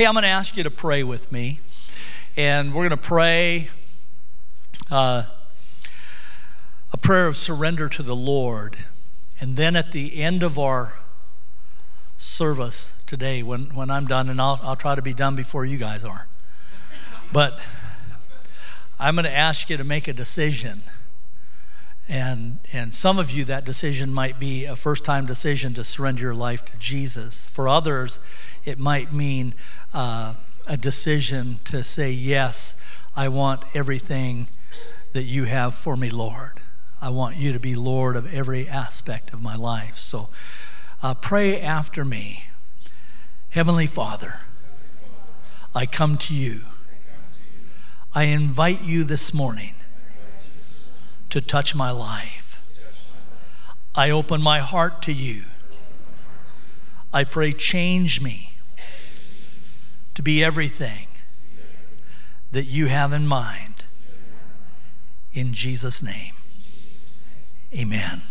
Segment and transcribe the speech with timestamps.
[0.00, 1.60] Hey, I'm going to ask you to pray with me.
[2.34, 3.68] And we're going to pray
[4.90, 5.24] uh,
[6.90, 8.78] a prayer of surrender to the Lord.
[9.42, 10.94] And then at the end of our
[12.16, 15.76] service today, when, when I'm done, and I'll, I'll try to be done before you
[15.76, 16.28] guys are,
[17.30, 17.60] but
[18.98, 20.80] I'm going to ask you to make a decision.
[22.08, 26.22] And, and some of you, that decision might be a first time decision to surrender
[26.22, 27.46] your life to Jesus.
[27.46, 28.18] For others,
[28.64, 29.54] it might mean
[29.92, 30.34] uh,
[30.66, 32.82] a decision to say, Yes,
[33.16, 34.48] I want everything
[35.12, 36.60] that you have for me, Lord.
[37.02, 39.98] I want you to be Lord of every aspect of my life.
[39.98, 40.28] So
[41.02, 42.44] uh, pray after me.
[43.50, 44.40] Heavenly Father,
[45.74, 46.62] I come to you.
[48.14, 49.74] I invite you this morning
[51.30, 52.62] to touch my life.
[53.94, 55.44] I open my heart to you.
[57.12, 58.49] I pray, change me
[60.14, 61.06] to be everything
[62.52, 63.84] that you have in mind.
[65.32, 66.34] In Jesus' name,
[67.76, 68.22] amen.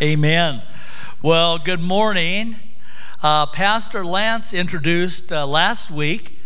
[0.00, 0.62] Amen.
[1.22, 2.56] Well, good morning.
[3.22, 6.38] Uh, Pastor Lance introduced uh, last week.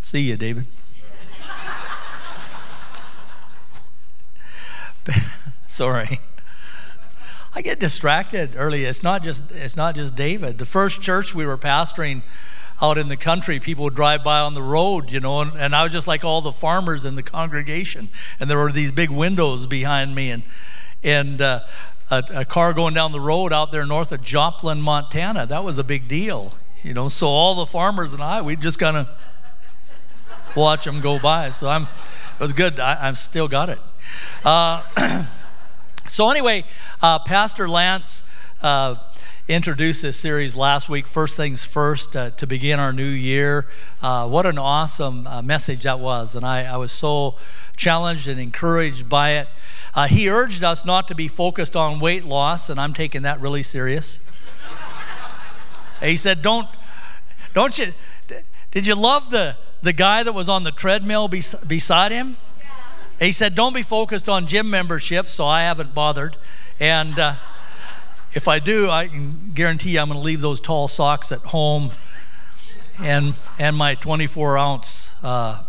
[0.00, 0.64] See you, David.
[5.66, 6.18] Sorry.
[7.54, 8.84] I get distracted early.
[8.84, 10.58] It's not just it's not just David.
[10.58, 12.22] The first church we were pastoring
[12.80, 15.74] out in the country, people would drive by on the road, you know, and, and
[15.74, 18.08] I was just like all the farmers in the congregation,
[18.40, 20.42] and there were these big windows behind me, and
[21.04, 21.60] and uh,
[22.10, 25.46] a, a car going down the road out there north of Joplin, Montana.
[25.46, 27.08] That was a big deal, you know.
[27.08, 29.08] So all the farmers and I, we just kind of
[30.56, 31.50] watch them go by.
[31.50, 32.80] So I'm, it was good.
[32.80, 33.78] I, I've still got it.
[34.44, 34.82] Uh,
[36.12, 36.64] So, anyway,
[37.00, 38.28] uh, Pastor Lance
[38.60, 38.96] uh,
[39.48, 43.66] introduced this series last week, First Things First, uh, to begin our new year.
[44.02, 46.34] Uh, what an awesome uh, message that was.
[46.34, 47.36] And I, I, was so
[47.78, 49.48] challenged and encouraged by it.
[49.94, 53.40] Uh, he urged us not to be focused on weight loss, and I'm taking that
[53.40, 54.22] really serious.
[56.02, 56.68] he said, Don't,
[57.54, 57.86] don't you,
[58.70, 62.36] did you love the, the guy that was on the treadmill bes- beside him?
[63.22, 66.36] He said, Don't be focused on gym membership, so I haven't bothered.
[66.80, 67.34] And uh,
[68.32, 71.92] if I do, I can guarantee I'm going to leave those tall socks at home
[72.98, 75.62] and, and my 24 ounce uh,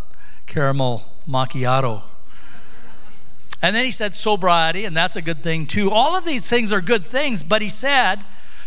[0.46, 2.02] caramel macchiato.
[3.62, 5.92] And then he said sobriety, and that's a good thing too.
[5.92, 8.16] All of these things are good things, but he said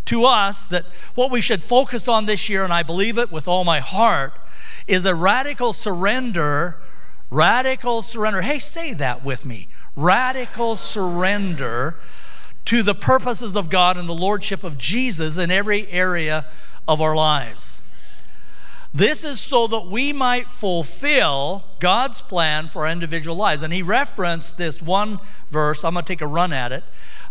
[0.05, 3.49] to us that what we should focus on this year, and I believe it with
[3.49, 4.33] all my heart,
[4.87, 6.77] is a radical surrender
[7.29, 8.41] Radical surrender.
[8.41, 9.67] Hey, say that with me.
[9.95, 11.97] Radical surrender
[12.65, 16.45] to the purposes of God and the Lordship of Jesus in every area
[16.87, 17.81] of our lives.
[18.93, 23.61] This is so that we might fulfill God's plan for our individual lives.
[23.61, 25.19] And he referenced this one
[25.51, 25.83] verse.
[25.83, 26.83] I'm going to take a run at it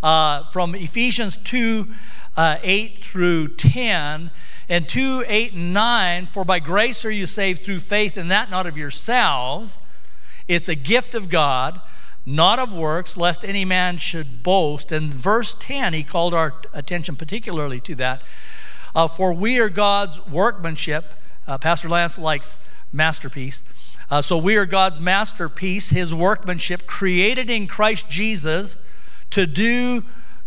[0.03, 1.89] uh, from Ephesians 2
[2.37, 4.31] uh, 8 through 10.
[4.69, 8.51] And 2 8 and 9 For by grace are you saved through faith, and that
[8.51, 9.79] not of yourselves.
[10.49, 11.81] It's a gift of God,
[12.25, 14.93] not of works, lest any man should boast.
[14.93, 18.23] And verse 10, he called our attention particularly to that.
[18.95, 21.05] Uh, For we are God's workmanship.
[21.47, 22.57] Uh, Pastor Lance likes
[22.93, 23.63] masterpiece.
[24.11, 28.85] Uh, so we are God's masterpiece, his workmanship, created in Christ Jesus
[29.31, 30.05] to do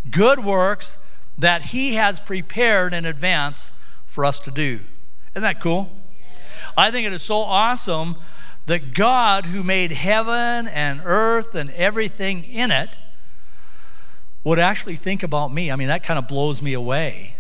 [0.10, 1.04] good works
[1.38, 4.80] that he has prepared in advance for us to do.
[5.32, 5.92] Isn't that cool?
[6.76, 8.16] I think it is so awesome
[8.70, 12.90] that God, who made heaven and earth and everything in it,
[14.44, 15.72] would actually think about me.
[15.72, 17.36] I mean, that kind of blows me away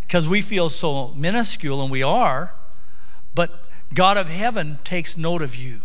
[0.00, 2.54] because we feel so minuscule, and we are,
[3.34, 5.82] but God of heaven takes note of you.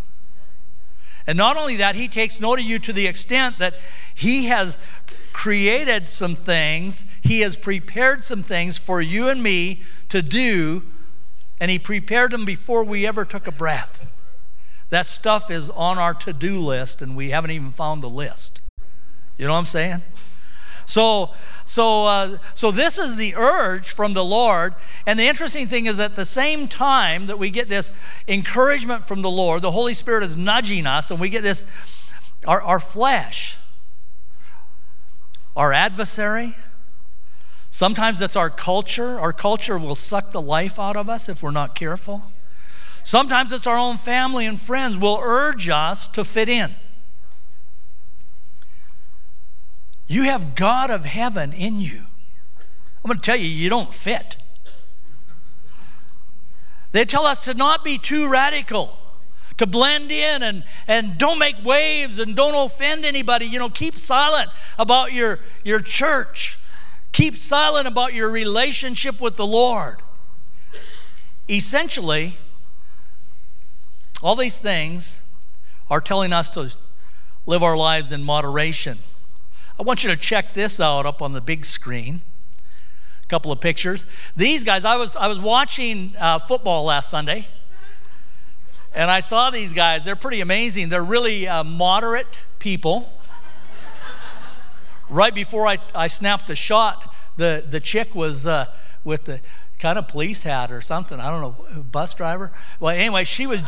[1.26, 3.74] And not only that, He takes note of you to the extent that
[4.14, 4.78] He has
[5.34, 10.84] created some things, He has prepared some things for you and me to do,
[11.60, 14.06] and He prepared them before we ever took a breath.
[14.90, 18.60] That stuff is on our to do list, and we haven't even found the list.
[19.36, 20.02] You know what I'm saying?
[20.88, 21.30] So,
[21.66, 24.74] so, uh, so this is the urge from the Lord.
[25.06, 27.92] And the interesting thing is, at the same time that we get this
[28.26, 31.70] encouragement from the Lord, the Holy Spirit is nudging us, and we get this,
[32.46, 33.58] our, our flesh,
[35.54, 36.56] our adversary.
[37.68, 39.20] Sometimes that's our culture.
[39.20, 42.32] Our culture will suck the life out of us if we're not careful.
[43.02, 46.74] Sometimes it's our own family and friends will urge us to fit in.
[50.06, 52.06] You have God of heaven in you.
[53.04, 54.36] I'm going to tell you, you don't fit.
[56.92, 58.98] They tell us to not be too radical,
[59.58, 63.44] to blend in and, and don't make waves and don't offend anybody.
[63.44, 64.48] You know, keep silent
[64.78, 66.58] about your, your church,
[67.12, 69.96] keep silent about your relationship with the Lord.
[71.50, 72.38] Essentially,
[74.22, 75.22] all these things
[75.90, 76.74] are telling us to
[77.46, 78.98] live our lives in moderation.
[79.78, 82.20] I want you to check this out up on the big screen.
[83.22, 84.06] A couple of pictures.
[84.36, 87.46] These guys, I was, I was watching uh, football last Sunday,
[88.94, 90.04] and I saw these guys.
[90.04, 90.88] They're pretty amazing.
[90.88, 92.26] They're really uh, moderate
[92.58, 93.12] people.
[95.08, 98.66] right before I, I snapped the shot, the, the chick was uh,
[99.04, 99.40] with the
[99.78, 101.20] kind of police hat or something.
[101.20, 102.52] I don't know, bus driver.
[102.80, 103.62] Well, anyway, she was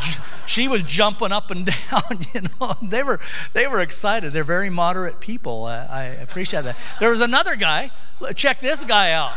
[0.47, 2.19] she was jumping up and down.
[2.35, 3.21] You know, they were
[3.53, 4.33] they were excited.
[4.33, 5.65] They're very moderate people.
[5.65, 6.79] I, I appreciate that.
[6.99, 7.91] There was another guy.
[8.35, 9.33] Check this guy out.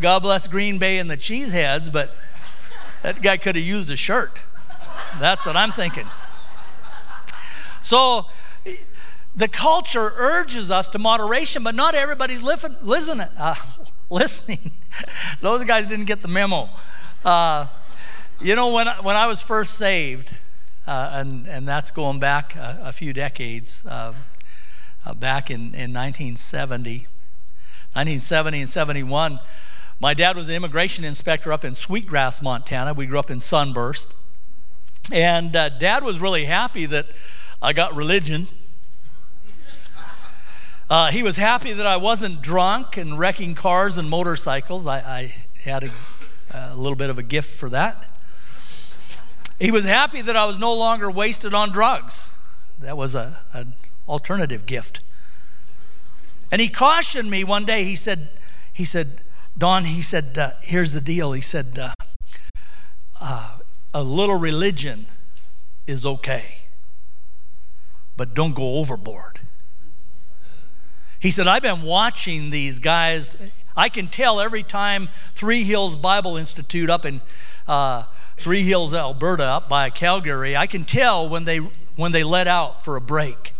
[0.00, 2.14] God bless Green Bay and the Cheeseheads, but
[3.02, 4.40] that guy could have used a shirt.
[5.18, 6.06] That's what I'm thinking.
[7.80, 8.26] So
[9.34, 13.28] the culture urges us to moderation, but not everybody's living, listening.
[13.38, 13.54] Uh,
[14.10, 14.70] listening.
[15.40, 16.68] Those guys didn't get the memo.
[17.24, 17.66] Uh,
[18.40, 20.34] you know, when, when I was first saved,
[20.86, 24.14] uh, and, and that's going back a, a few decades, uh,
[25.04, 26.98] uh back in, in 1970,
[27.94, 29.40] 1970 and 71,
[29.98, 32.92] my dad was the immigration inspector up in Sweetgrass, Montana.
[32.92, 34.14] We grew up in Sunburst.
[35.10, 37.06] And uh, dad was really happy that
[37.62, 38.48] I got religion
[40.88, 44.86] uh, he was happy that I wasn't drunk and wrecking cars and motorcycles.
[44.86, 45.90] I, I had a,
[46.54, 48.08] a, little bit of a gift for that.
[49.58, 52.36] He was happy that I was no longer wasted on drugs.
[52.78, 53.72] That was a, an
[54.08, 55.00] alternative gift.
[56.52, 57.82] And he cautioned me one day.
[57.82, 58.28] He said,
[58.72, 59.20] he said,
[59.58, 61.32] Don, he said, uh, here's the deal.
[61.32, 61.94] He said, uh,
[63.20, 63.58] uh,
[63.92, 65.06] a little religion
[65.86, 66.58] is okay,
[68.16, 69.40] but don't go overboard.
[71.20, 73.52] He said, I've been watching these guys.
[73.76, 77.20] I can tell every time Three Hills Bible Institute up in
[77.66, 78.04] uh,
[78.38, 81.58] Three Hills, Alberta, up by Calgary, I can tell when they,
[81.96, 83.54] when they let out for a break.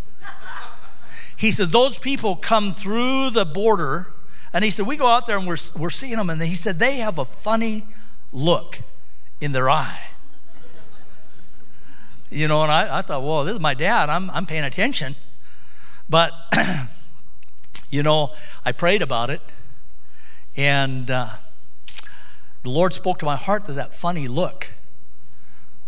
[1.37, 4.13] He said, Those people come through the border,
[4.53, 6.79] and he said, We go out there and we're, we're seeing them, and he said,
[6.79, 7.87] They have a funny
[8.33, 8.81] look
[9.41, 10.09] in their eye.
[12.31, 14.09] You know, and I, I thought, Whoa, this is my dad.
[14.09, 15.15] I'm, I'm paying attention.
[16.09, 16.33] But
[17.91, 18.33] You know,
[18.65, 19.41] I prayed about it,
[20.57, 21.29] and uh,
[22.63, 24.69] the Lord spoke to my heart that that funny look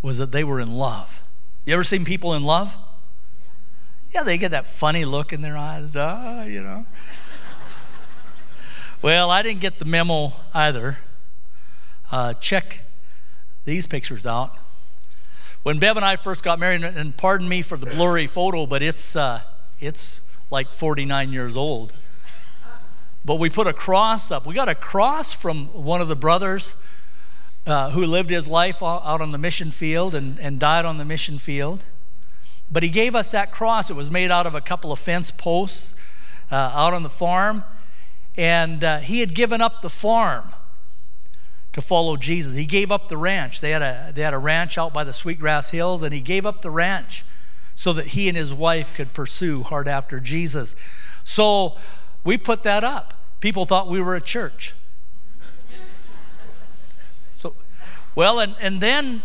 [0.00, 1.22] was that they were in love.
[1.64, 2.76] You ever seen people in love?
[4.14, 5.96] Yeah, they get that funny look in their eyes.
[5.96, 6.86] Ah, you know.
[9.02, 10.98] well, I didn't get the memo either.
[12.10, 12.82] Uh, check
[13.64, 14.56] these pictures out.
[15.62, 18.82] When Bev and I first got married, and pardon me for the blurry photo, but
[18.82, 19.42] it's uh,
[19.80, 21.92] it's like 49 years old.
[23.24, 24.46] But we put a cross up.
[24.46, 26.82] We got a cross from one of the brothers
[27.66, 31.04] uh, who lived his life out on the mission field and, and died on the
[31.04, 31.84] mission field.
[32.70, 33.90] But he gave us that cross.
[33.90, 36.00] It was made out of a couple of fence posts
[36.50, 37.64] uh, out on the farm.
[38.36, 40.50] And uh, he had given up the farm
[41.72, 42.56] to follow Jesus.
[42.56, 43.60] He gave up the ranch.
[43.60, 46.46] They had, a, they had a ranch out by the Sweetgrass Hills, and he gave
[46.46, 47.24] up the ranch
[47.78, 50.74] so that he and his wife could pursue hard after Jesus.
[51.22, 51.76] So
[52.24, 53.14] we put that up.
[53.38, 54.74] People thought we were a church.
[57.36, 57.54] So,
[58.16, 59.22] well, and, and then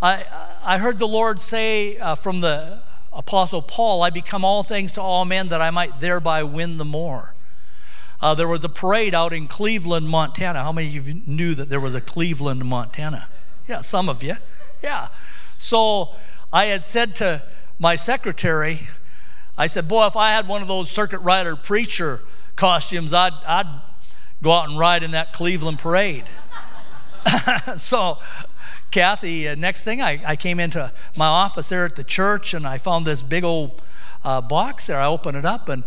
[0.00, 0.24] I,
[0.64, 2.80] I heard the Lord say uh, from the
[3.12, 6.86] Apostle Paul, I become all things to all men that I might thereby win the
[6.86, 7.34] more.
[8.18, 10.62] Uh, there was a parade out in Cleveland, Montana.
[10.62, 13.28] How many of you knew that there was a Cleveland, Montana?
[13.68, 14.36] Yeah, some of you.
[14.82, 15.08] Yeah.
[15.58, 16.14] So
[16.50, 17.42] I had said to
[17.78, 18.88] my secretary,
[19.56, 22.20] I said, Boy, if I had one of those circuit rider preacher
[22.56, 23.82] costumes, I'd, I'd
[24.42, 26.24] go out and ride in that Cleveland parade.
[27.76, 28.18] so,
[28.90, 32.66] Kathy, uh, next thing, I, I came into my office there at the church and
[32.66, 33.82] I found this big old
[34.24, 35.00] uh, box there.
[35.00, 35.84] I opened it up and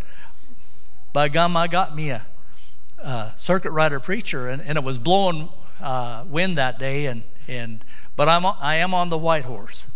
[1.13, 2.25] by gum, I got me a,
[2.99, 7.05] a circuit rider preacher and, and it was blowing uh, wind that day.
[7.05, 7.83] And, and,
[8.15, 9.87] but I'm, I am on the white horse.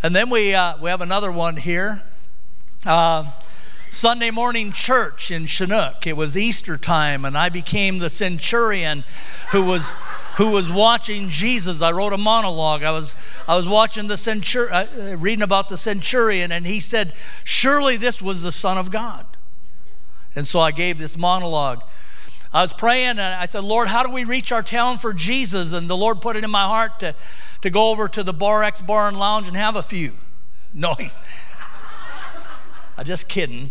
[0.00, 2.02] And then we, uh, we have another one here.
[2.86, 3.32] Uh,
[3.90, 6.06] Sunday morning church in Chinook.
[6.06, 9.04] It was Easter time, and I became the centurion
[9.50, 9.90] who was
[10.36, 11.82] who was watching Jesus.
[11.82, 12.84] I wrote a monologue.
[12.84, 13.16] I was
[13.48, 17.12] I was watching the centurion, uh, reading about the centurion, and he said,
[17.44, 19.26] "Surely this was the Son of God."
[20.36, 21.82] And so I gave this monologue.
[22.52, 25.74] I was praying and I said, Lord, how do we reach our town for Jesus?
[25.74, 27.14] And the Lord put it in my heart to,
[27.62, 30.12] to go over to the Bar X Bar and Lounge and have a few.
[30.72, 30.94] No,
[32.96, 33.70] I'm just kidding.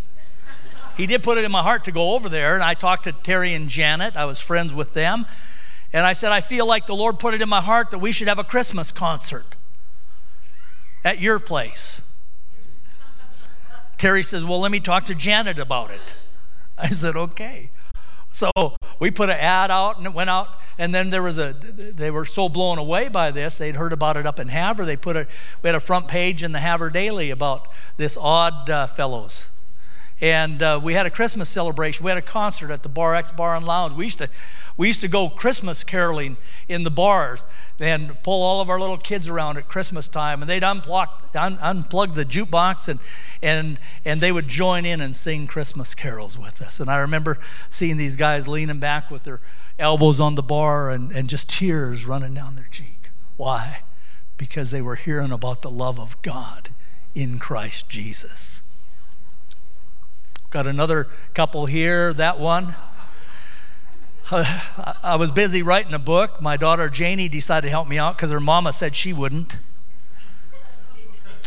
[0.96, 3.12] He did put it in my heart to go over there, and I talked to
[3.12, 4.16] Terry and Janet.
[4.16, 5.26] I was friends with them.
[5.94, 8.12] And I said, I feel like the Lord put it in my heart that we
[8.12, 9.56] should have a Christmas concert
[11.06, 12.02] at your place.
[13.98, 16.16] Terry says, Well, let me talk to Janet about it.
[16.78, 17.70] I said, Okay.
[18.30, 18.52] So
[19.00, 20.50] we put an ad out and it went out.
[20.78, 24.16] And then there was a, they were so blown away by this, they'd heard about
[24.16, 24.86] it up in Havre.
[24.86, 25.28] They put a,
[25.64, 27.68] we had a front page in the Havre Daily about
[27.98, 29.58] this odd uh, fellows.
[30.20, 32.04] And uh, we had a Christmas celebration.
[32.04, 33.94] We had a concert at the Bar X Bar and Lounge.
[33.94, 34.30] We used to,
[34.78, 36.38] we used to go Christmas caroling
[36.70, 37.46] in the bars
[37.80, 41.58] and pull all of our little kids around at Christmas time, and they'd unplug, un,
[41.58, 43.00] unplug the jukebox and,
[43.42, 46.80] and, and they would join in and sing Christmas carols with us.
[46.80, 47.38] And I remember
[47.70, 49.42] seeing these guys leaning back with their
[49.80, 53.10] elbows on the bar and, and just tears running down their cheek.
[53.36, 53.80] Why?
[54.38, 56.70] Because they were hearing about the love of God
[57.14, 58.64] in Christ Jesus.
[60.50, 62.76] Got another couple here, that one.
[64.30, 66.42] I was busy writing a book.
[66.42, 69.56] My daughter Janie decided to help me out because her mama said she wouldn't.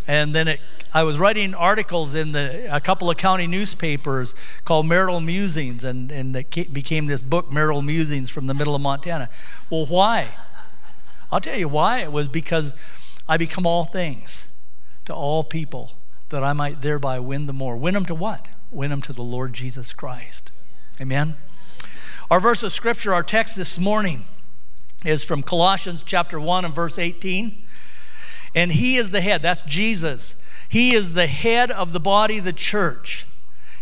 [0.09, 0.61] And then it,
[0.95, 4.35] I was writing articles in the, a couple of county newspapers
[4.65, 8.81] called Marital Musings, and, and it became this book, Marital Musings from the middle of
[8.81, 9.29] Montana.
[9.69, 10.35] Well, why?
[11.31, 12.01] I'll tell you why.
[12.01, 12.75] It was because
[13.29, 14.49] I become all things
[15.05, 15.93] to all people
[16.31, 17.77] that I might thereby win them more.
[17.77, 18.49] Win them to what?
[18.71, 20.51] Win them to the Lord Jesus Christ.
[20.99, 21.37] Amen.
[22.31, 24.23] Our verse of scripture, our text this morning,
[25.05, 27.61] is from Colossians chapter 1 and verse 18.
[28.55, 30.37] And he is the head, that's Jesus.
[30.69, 33.27] He is the head of the body, the church.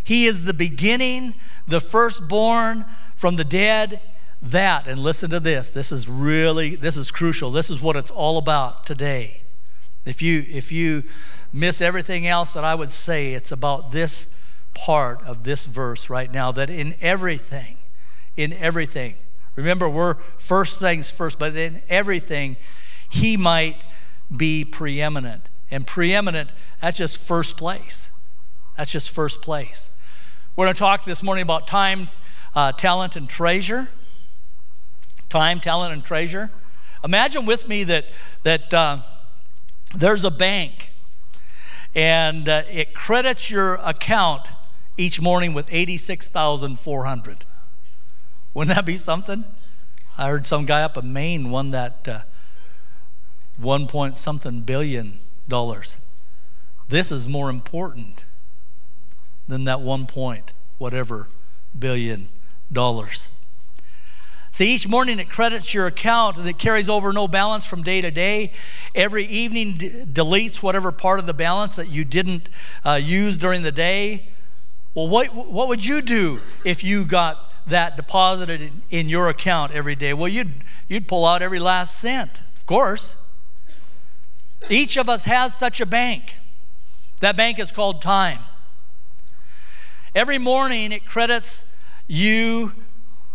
[0.03, 1.35] He is the beginning,
[1.67, 4.01] the firstborn from the dead.
[4.41, 7.51] That, and listen to this, this is really, this is crucial.
[7.51, 9.41] This is what it's all about today.
[10.05, 11.03] If you, if you
[11.53, 14.33] miss everything else that I would say, it's about this
[14.73, 17.75] part of this verse right now that in everything,
[18.39, 19.15] in everything.
[19.57, 22.55] Remember, we're first things first, but in everything,
[23.09, 23.75] he might
[24.35, 25.49] be preeminent.
[25.69, 26.49] And preeminent,
[26.81, 28.11] that's just first place.
[28.77, 29.89] That's just first place.
[30.55, 32.07] We're going to talk this morning about time,
[32.55, 33.89] uh, talent, and treasure.
[35.27, 36.49] Time, talent, and treasure.
[37.03, 38.05] Imagine with me that,
[38.43, 38.99] that uh,
[39.93, 40.93] there's a bank
[41.93, 44.47] and uh, it credits your account
[44.95, 47.45] each morning with 86,400.
[48.59, 49.45] Wouldn't that be something?
[50.17, 52.19] I heard some guy up in Maine won that uh,
[53.55, 55.95] one point something billion dollars.
[56.89, 58.25] This is more important
[59.47, 61.29] than that one point whatever
[61.79, 62.27] billion
[62.69, 63.29] dollars.
[64.51, 68.01] See, each morning it credits your account and it carries over no balance from day
[68.01, 68.51] to day.
[68.93, 72.49] Every evening d- deletes whatever part of the balance that you didn't
[72.83, 74.27] uh, use during the day.
[74.95, 79.95] Well, what, what would you do if you got that deposited in your account every
[79.95, 80.13] day?
[80.13, 80.53] Well, you'd,
[80.87, 83.21] you'd pull out every last cent, of course.
[84.69, 86.39] Each of us has such a bank.
[87.21, 88.39] That bank is called time.
[90.15, 91.65] Every morning it credits
[92.07, 92.73] you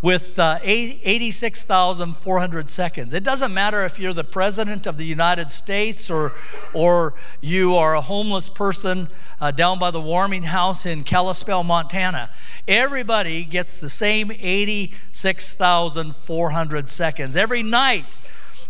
[0.05, 3.11] with uh, 86,400 seconds.
[3.11, 6.33] It doesn't matter if you're the president of the United States or,
[6.75, 9.07] or you are a homeless person
[9.41, 12.29] uh, down by the warming house in Kalispell, Montana.
[12.67, 17.35] Everybody gets the same 86,400 seconds.
[17.35, 18.05] Every night,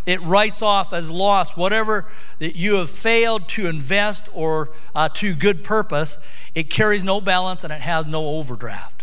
[0.06, 2.06] it writes off as lost whatever
[2.40, 6.26] that you have failed to invest or uh, to good purpose.
[6.56, 8.95] It carries no balance and it has no overdraft.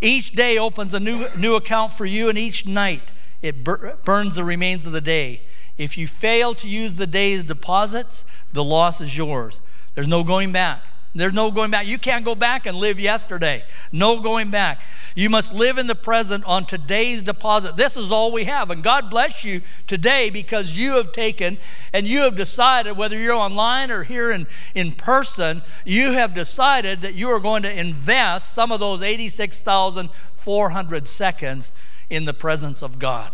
[0.00, 3.10] Each day opens a new, new account for you, and each night
[3.42, 5.42] it bur- burns the remains of the day.
[5.76, 9.60] If you fail to use the day's deposits, the loss is yours.
[9.94, 10.82] There's no going back.
[11.18, 11.88] There's no going back.
[11.88, 13.64] You can't go back and live yesterday.
[13.90, 14.82] No going back.
[15.16, 17.76] You must live in the present on today's deposit.
[17.76, 18.70] This is all we have.
[18.70, 21.58] And God bless you today because you have taken
[21.92, 24.46] and you have decided, whether you're online or here in,
[24.76, 31.08] in person, you have decided that you are going to invest some of those 86,400
[31.08, 31.72] seconds
[32.08, 33.32] in the presence of God.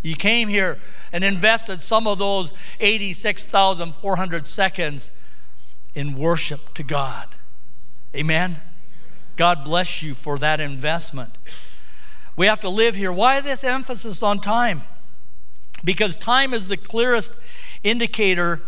[0.00, 0.78] You came here
[1.12, 5.10] and invested some of those 86,400 seconds
[5.98, 7.26] in worship to God.
[8.14, 8.56] Amen.
[9.36, 11.36] God bless you for that investment.
[12.36, 13.12] We have to live here.
[13.12, 14.82] Why this emphasis on time?
[15.84, 17.32] Because time is the clearest
[17.82, 18.62] indicator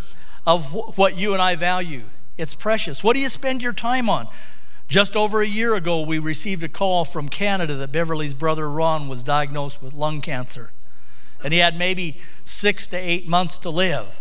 [0.44, 2.02] of what you and I value.
[2.36, 3.04] It's precious.
[3.04, 4.26] What do you spend your time on?
[4.88, 9.06] Just over a year ago, we received a call from Canada that Beverly's brother Ron
[9.06, 10.72] was diagnosed with lung cancer.
[11.44, 14.20] And he had maybe six to eight months to live.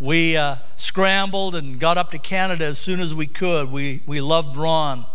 [0.00, 3.70] We uh, scrambled and got up to Canada as soon as we could.
[3.70, 5.06] We, we loved Ron.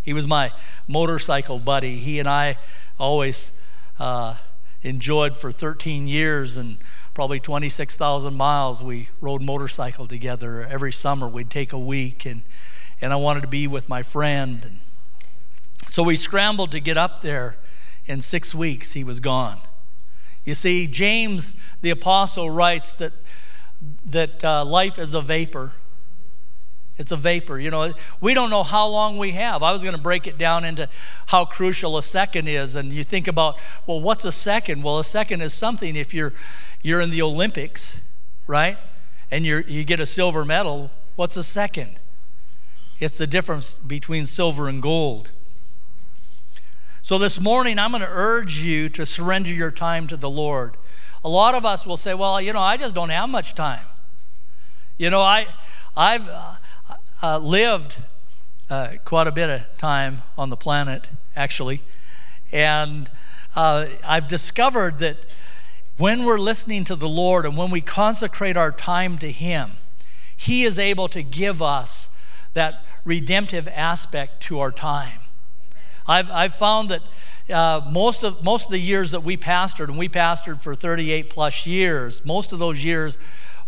[0.00, 0.52] He was my
[0.86, 1.96] motorcycle buddy.
[1.96, 2.58] He and I
[2.98, 3.52] always
[3.98, 4.36] uh,
[4.82, 6.78] enjoyed for 13 years and
[7.14, 8.82] probably 26,000 miles.
[8.82, 11.28] We rode motorcycle together every summer.
[11.28, 12.42] We'd take a week and
[13.02, 14.62] and I wanted to be with my friend.
[14.62, 14.78] And
[15.88, 17.56] so we scrambled to get up there.
[18.06, 19.60] In six weeks, he was gone.
[20.44, 23.12] You see, James the apostle writes that
[24.06, 25.72] that uh, life is a vapor.
[26.98, 27.58] It's a vapor.
[27.58, 29.62] You know, we don't know how long we have.
[29.62, 30.88] I was going to break it down into
[31.26, 34.82] how crucial a second is, and you think about, well, what's a second?
[34.82, 36.32] Well, a second is something if you're
[36.82, 38.08] you're in the Olympics,
[38.46, 38.76] right,
[39.30, 40.90] and you you get a silver medal.
[41.16, 41.98] What's a second?
[43.00, 45.32] It's the difference between silver and gold.
[47.02, 50.76] So this morning, I'm going to urge you to surrender your time to the Lord.
[51.24, 53.84] A lot of us will say, well, you know, I just don't have much time.
[54.98, 55.46] You know, I,
[55.96, 56.54] I've uh,
[57.22, 57.98] uh, lived
[58.68, 61.82] uh, quite a bit of time on the planet, actually.
[62.50, 63.10] And
[63.54, 65.16] uh, I've discovered that
[65.96, 69.72] when we're listening to the Lord and when we consecrate our time to Him,
[70.36, 72.08] He is able to give us
[72.54, 75.20] that redemptive aspect to our time.
[76.06, 77.02] I've, I've found that
[77.50, 81.30] uh, most, of, most of the years that we pastored, and we pastored for 38
[81.30, 83.18] plus years, most of those years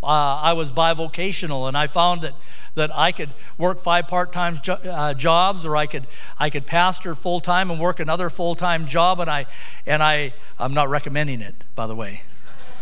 [0.03, 2.35] uh, I was bivocational, and I found that,
[2.75, 6.07] that I could work five part time jo- uh, jobs, or I could,
[6.39, 9.47] I could pastor full time and work another full time job, and, I,
[9.87, 12.23] and I, I'm not recommending it, by the way,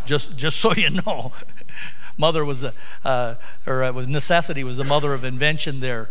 [0.04, 1.32] just, just so you know.
[2.18, 3.34] mother was the, uh,
[3.66, 6.10] or it was necessity was the mother of invention there.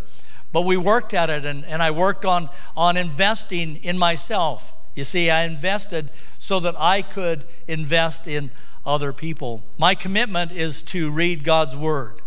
[0.54, 4.74] But we worked at it, and, and I worked on, on investing in myself.
[4.96, 8.52] You see, I invested so that I could invest in
[8.86, 9.64] other people.
[9.78, 12.22] My commitment is to read God's Word.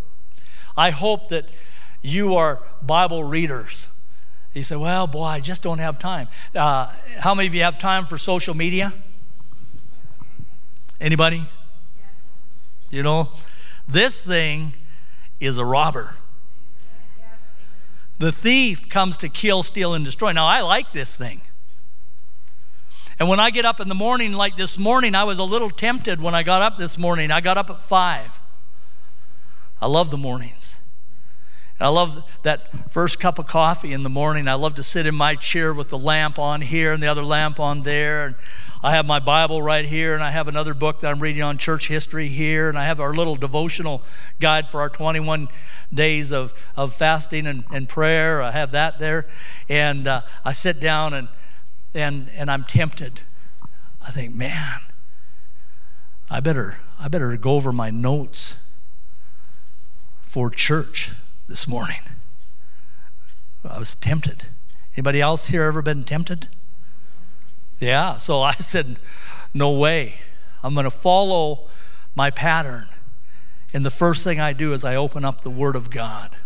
[0.76, 1.46] I hope that
[2.02, 3.88] you are Bible readers.
[4.54, 6.28] You say, well, boy, I just don't have time.
[6.54, 8.92] Uh, how many of you have time for social media?
[11.00, 11.38] Anybody?
[11.38, 12.08] Yes.
[12.90, 13.32] You know,
[13.88, 14.72] this thing
[15.40, 16.14] is a robber.
[18.24, 20.32] The thief comes to kill, steal, and destroy.
[20.32, 21.42] Now, I like this thing.
[23.18, 25.68] And when I get up in the morning, like this morning, I was a little
[25.68, 27.30] tempted when I got up this morning.
[27.30, 28.40] I got up at five.
[29.78, 30.80] I love the mornings.
[31.85, 34.49] I love that first cup of coffee in the morning.
[34.49, 37.23] I love to sit in my chair with the lamp on here and the other
[37.23, 38.29] lamp on there.
[38.29, 38.37] And
[38.83, 41.59] I have my Bible right here, and I have another book that I'm reading on
[41.59, 44.01] church history here, and I have our little devotional
[44.40, 45.49] guide for our 21
[45.92, 48.40] days of, of fasting and, and prayer.
[48.40, 49.27] I have that there.
[49.68, 51.29] And uh, I sit down and,
[51.92, 53.20] and, and I'm tempted.
[54.01, 54.81] I think, man,
[56.31, 58.66] I better, I better go over my notes
[60.23, 61.11] for church
[61.48, 62.00] this morning.
[63.68, 64.44] I was tempted.
[64.96, 66.48] Anybody else here ever been tempted?
[67.80, 68.98] Yeah, so I said,
[69.52, 70.16] no way.
[70.62, 71.68] I'm going to follow
[72.14, 72.88] my pattern.
[73.72, 76.37] And the first thing I do is I open up the Word of God.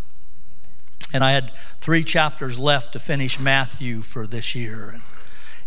[1.12, 4.90] And I had three chapters left to finish Matthew for this year.
[4.90, 5.02] And,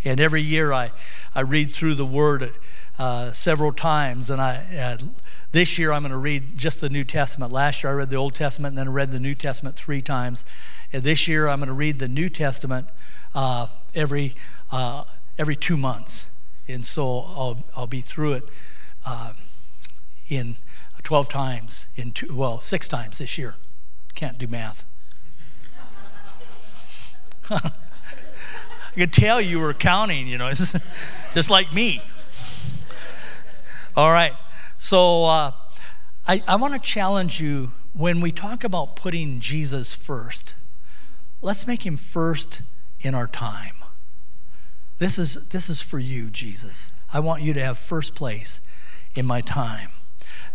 [0.04, 0.92] and every year I,
[1.34, 2.50] I read through the Word
[3.00, 4.30] uh, several times.
[4.30, 4.98] And I, uh,
[5.52, 7.52] this year I'm going to read just the New Testament.
[7.52, 10.02] Last year I read the Old Testament and then I read the New Testament three
[10.02, 10.46] times.
[10.94, 12.88] And this year I'm going to read the New Testament
[13.36, 14.36] uh, every
[14.72, 15.04] uh,
[15.38, 16.36] every two months.
[16.68, 18.44] And so I'll, I'll be through it
[19.06, 19.34] uh,
[20.30, 20.56] in
[21.04, 23.56] 12 times, in two, well, six times this year.
[24.14, 24.86] Can't do math.
[27.50, 27.72] I
[28.96, 30.50] could tell you were counting, you know,
[31.34, 32.02] just like me.
[33.98, 34.34] All right.
[34.84, 35.52] So uh,
[36.28, 40.56] I, I want to challenge you when we talk about putting Jesus first,
[41.40, 42.64] let's make him first
[43.00, 43.76] in our time.
[44.98, 46.92] This is, this is for you, Jesus.
[47.14, 48.60] I want you to have first place
[49.14, 49.92] in my time.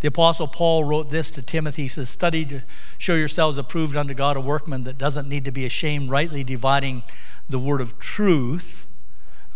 [0.01, 1.83] The Apostle Paul wrote this to Timothy.
[1.83, 2.65] He says, Study to
[2.99, 7.05] show yourselves approved unto God, a workman that doesn't need to be ashamed, rightly dividing
[7.49, 8.87] the word of truth.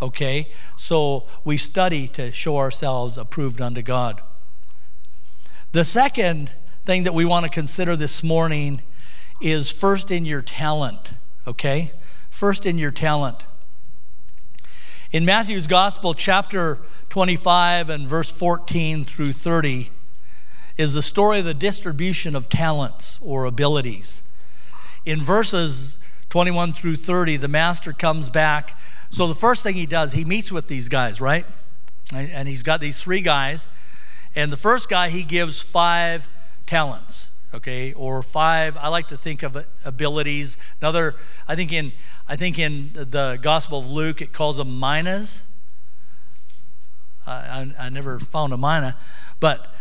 [0.01, 0.47] Okay?
[0.77, 4.21] So we study to show ourselves approved unto God.
[5.71, 6.51] The second
[6.83, 8.81] thing that we want to consider this morning
[9.39, 11.13] is first in your talent.
[11.47, 11.93] Okay?
[12.29, 13.45] First in your talent.
[15.13, 16.79] In Matthew's Gospel, chapter
[17.09, 19.91] 25 and verse 14 through 30,
[20.77, 24.23] is the story of the distribution of talents or abilities.
[25.05, 28.77] In verses 21 through 30, the master comes back.
[29.09, 31.45] So the first thing he does, he meets with these guys, right?
[32.13, 33.69] And he's got these three guys.
[34.35, 36.29] And the first guy, he gives five
[36.65, 40.57] talents, okay, or five, I like to think of abilities.
[40.79, 41.15] Another,
[41.47, 41.91] I think in,
[42.27, 45.51] I think in the Gospel of Luke, it calls them minas.
[47.27, 47.31] I,
[47.77, 48.97] I, I never found a mina,
[49.39, 49.73] but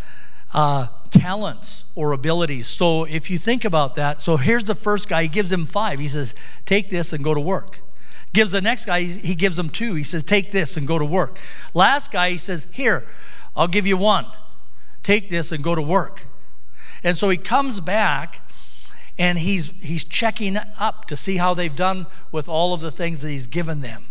[0.52, 2.66] uh, talents or abilities.
[2.66, 5.98] So if you think about that, so here's the first guy, he gives him five.
[5.98, 6.34] He says,
[6.66, 7.80] Take this and go to work.
[8.32, 9.94] Gives the next guy, he gives him two.
[9.94, 11.38] He says, Take this and go to work.
[11.74, 13.06] Last guy, he says, Here,
[13.56, 14.26] I'll give you one.
[15.02, 16.26] Take this and go to work.
[17.02, 18.46] And so he comes back
[19.18, 23.22] and he's, he's checking up to see how they've done with all of the things
[23.22, 24.04] that he's given them.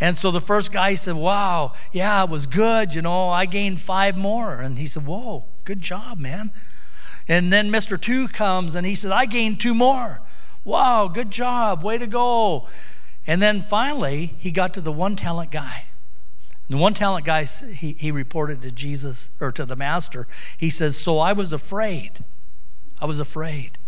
[0.00, 2.94] And so the first guy said, Wow, yeah, it was good.
[2.94, 4.60] You know, I gained five more.
[4.60, 6.52] And he said, Whoa, good job, man.
[7.26, 8.00] And then Mr.
[8.00, 10.22] Two comes and he says, I gained two more.
[10.64, 11.82] Wow, good job.
[11.82, 12.68] Way to go.
[13.26, 15.84] And then finally, he got to the one talent guy.
[16.68, 20.26] The one talent guy, he, he reported to Jesus or to the master.
[20.56, 22.24] He says, So I was afraid.
[23.00, 23.78] I was afraid.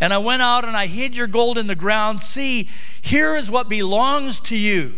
[0.00, 2.20] And I went out and I hid your gold in the ground.
[2.20, 2.68] See,
[3.02, 4.94] here is what belongs to you.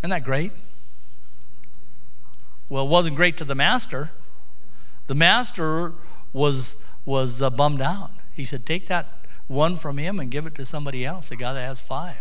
[0.00, 0.52] Isn't that great?
[2.68, 4.10] Well, it wasn't great to the master.
[5.08, 5.94] The master
[6.32, 8.12] was, was uh, bummed out.
[8.32, 9.08] He said, Take that
[9.48, 12.18] one from him and give it to somebody else, the guy that has five.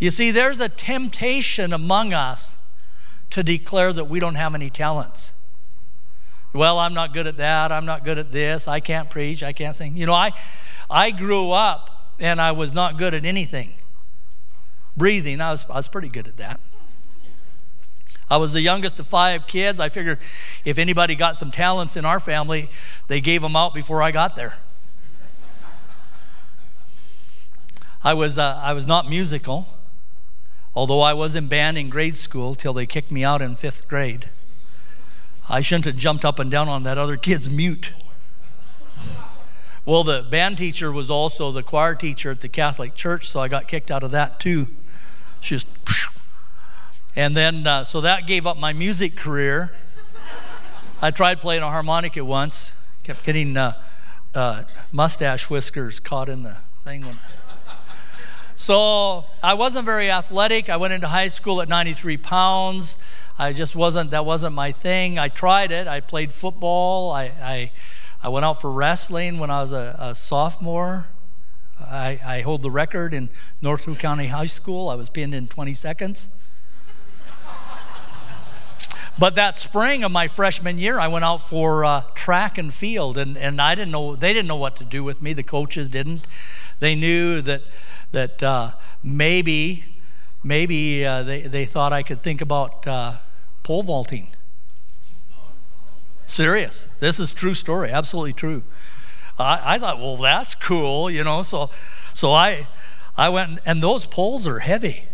[0.00, 2.56] You see, there's a temptation among us
[3.30, 5.32] to declare that we don't have any talents.
[6.52, 7.70] Well, I'm not good at that.
[7.70, 8.66] I'm not good at this.
[8.66, 9.44] I can't preach.
[9.44, 9.96] I can't sing.
[9.96, 10.32] You know, I,
[10.90, 13.74] I grew up and I was not good at anything
[14.96, 15.40] breathing.
[15.40, 16.60] I was, I was pretty good at that.
[18.28, 19.80] I was the youngest of five kids.
[19.80, 20.18] I figured
[20.64, 22.68] if anybody got some talents in our family,
[23.08, 24.54] they gave them out before I got there.
[28.04, 29.66] I was, uh, I was not musical,
[30.80, 33.86] although I was in band in grade school till they kicked me out in fifth
[33.86, 34.30] grade.
[35.46, 37.92] I shouldn't have jumped up and down on that other kid's mute.
[39.84, 43.48] Well, the band teacher was also the choir teacher at the Catholic Church, so I
[43.48, 44.68] got kicked out of that too.
[45.42, 45.68] Just,
[47.14, 49.74] and then, uh, so that gave up my music career.
[51.02, 53.74] I tried playing a harmonica once, kept getting uh,
[54.34, 54.62] uh,
[54.92, 57.02] mustache whiskers caught in the thing.
[57.02, 57.18] When,
[58.60, 60.68] so I wasn't very athletic.
[60.68, 62.98] I went into high school at 93 pounds.
[63.38, 65.18] I just wasn't, that wasn't my thing.
[65.18, 65.88] I tried it.
[65.88, 67.10] I played football.
[67.10, 67.72] I, I,
[68.22, 71.06] I went out for wrestling when I was a, a sophomore.
[71.80, 73.30] I, I hold the record in
[73.62, 74.90] North Toole County High School.
[74.90, 76.28] I was pinned in 20 seconds.
[79.18, 83.16] But that spring of my freshman year, I went out for uh, track and field,
[83.16, 85.32] and, and I didn't know, they didn't know what to do with me.
[85.32, 86.26] The coaches didn't.
[86.78, 87.62] They knew that,
[88.12, 89.84] that uh, maybe,
[90.42, 93.14] maybe uh, they, they thought I could think about uh,
[93.62, 94.28] pole vaulting.
[96.26, 96.88] Serious.
[97.00, 98.62] This is true story, absolutely true.
[99.38, 101.42] I, I thought, well, that's cool, you know.
[101.42, 101.70] So,
[102.14, 102.68] so I,
[103.16, 105.06] I went, and those poles are heavy.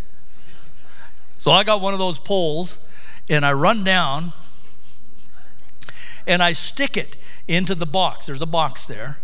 [1.39, 2.79] So I got one of those poles,
[3.29, 4.33] and I run down,
[6.27, 8.27] and I stick it into the box.
[8.27, 9.19] There's a box there,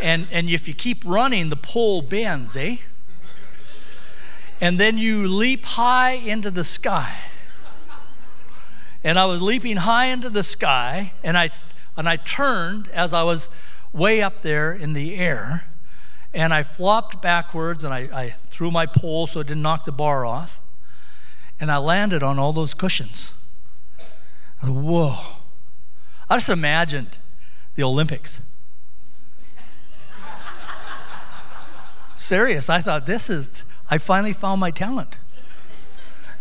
[0.00, 2.76] and and if you keep running, the pole bends, eh?
[4.60, 7.16] And then you leap high into the sky.
[9.02, 11.50] And I was leaping high into the sky, and I
[11.96, 13.48] and I turned as I was
[13.92, 15.64] way up there in the air,
[16.32, 19.92] and I flopped backwards and I, I threw my pole so it didn't knock the
[19.92, 20.60] bar off,
[21.58, 23.32] and I landed on all those cushions.
[24.62, 25.16] Whoa.
[26.28, 27.18] I just imagined
[27.74, 28.46] the Olympics.
[32.14, 32.68] Serious.
[32.68, 35.18] I thought, this is, I finally found my talent.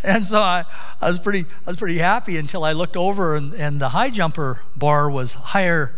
[0.03, 0.63] And so I,
[1.01, 4.09] I, was pretty, I was pretty happy until I looked over and, and the high
[4.09, 5.95] jumper bar was higher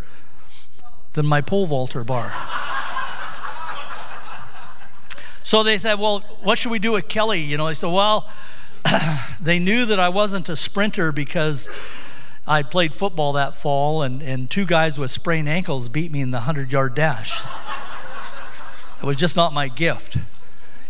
[1.13, 2.33] than my pole vaulter bar.
[5.43, 7.41] so they said, Well, what should we do with Kelly?
[7.41, 8.27] You know, they said, Well,
[9.41, 11.69] they knew that I wasn't a sprinter because
[12.47, 16.31] I played football that fall, and, and two guys with sprained ankles beat me in
[16.31, 17.43] the 100 yard dash.
[19.01, 20.17] it was just not my gift.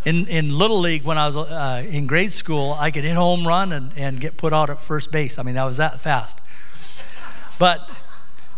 [0.04, 3.46] In, in Little League, when I was uh, in grade school, I could hit home
[3.46, 5.38] run and, and get put out at first base.
[5.38, 6.40] I mean, that was that fast.
[7.58, 7.88] But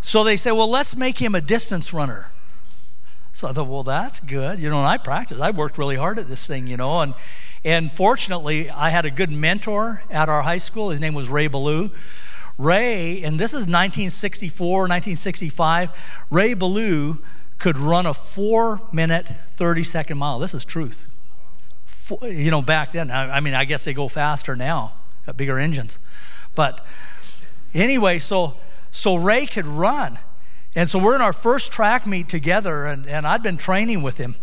[0.01, 2.31] so they say, well, let's make him a distance runner.
[3.35, 4.59] So I thought, well, that's good.
[4.59, 5.43] You know, and I practiced.
[5.43, 7.01] I worked really hard at this thing, you know.
[7.01, 7.15] And,
[7.65, 10.91] and fortunately, I had a good mentor at our high school.
[10.91, 11.91] His name was Ray Ballou.
[12.57, 15.91] Ray, and this is 1964, 1965,
[16.31, 17.19] Ray Ballou
[17.59, 20.39] could run a four minute, 30 second mile.
[20.39, 21.05] This is truth.
[22.23, 24.94] You know, back then, I, mean, I guess they go faster now,
[25.27, 25.99] got bigger engines.
[26.55, 26.85] But
[27.73, 28.55] anyway, so,
[28.90, 30.18] so Ray could run.
[30.77, 34.18] And so we're in our first track meet together, and, and I'd been training with
[34.18, 34.35] him.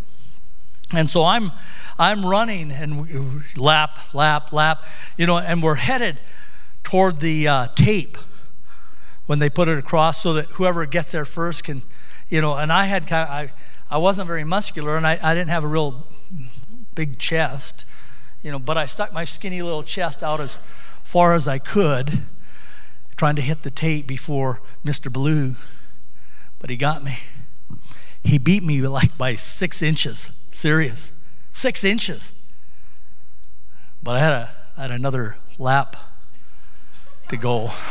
[0.92, 1.52] And so I'm,
[1.98, 4.84] I'm running and lap, lap, lap,
[5.16, 6.20] you know, and we're headed
[6.82, 8.18] toward the uh, tape
[9.26, 11.82] when they put it across so that whoever gets there first can,
[12.28, 13.52] you know, and I had kind of, I,
[13.90, 16.06] I wasn't very muscular and I, I didn't have a real
[16.94, 17.84] big chest,
[18.42, 20.58] you know, but I stuck my skinny little chest out as
[21.04, 22.22] far as I could,
[23.16, 25.12] trying to hit the tape before Mr.
[25.12, 25.56] Ballou,
[26.58, 27.18] but he got me.
[28.24, 30.30] He beat me like by six inches.
[30.50, 31.12] Serious.
[31.52, 32.32] Six inches.
[34.02, 35.96] But I had, a, I had another lap
[37.28, 37.70] to go.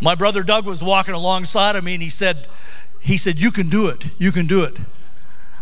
[0.00, 2.46] My brother Doug was walking alongside of me and he said,
[3.00, 4.06] he said, You can do it.
[4.18, 4.76] You can do it.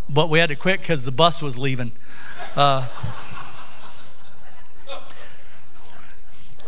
[0.08, 1.92] But we had to quit because the bus was leaving.
[2.54, 2.88] Uh,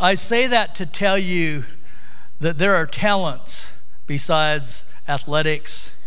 [0.01, 1.65] I say that to tell you
[2.41, 5.99] that there are talents besides athletics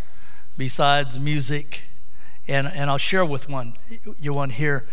[0.58, 1.84] besides music.
[2.48, 3.74] And, and I'll share with one,
[4.20, 4.86] you one here.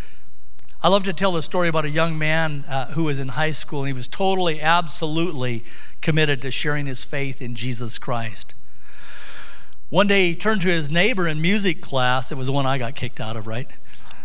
[0.83, 3.51] I love to tell the story about a young man uh, who was in high
[3.51, 5.65] school and he was totally, absolutely
[6.01, 8.55] committed to sharing his faith in Jesus Christ.
[9.91, 12.31] One day he turned to his neighbor in music class.
[12.31, 13.69] It was the one I got kicked out of, right?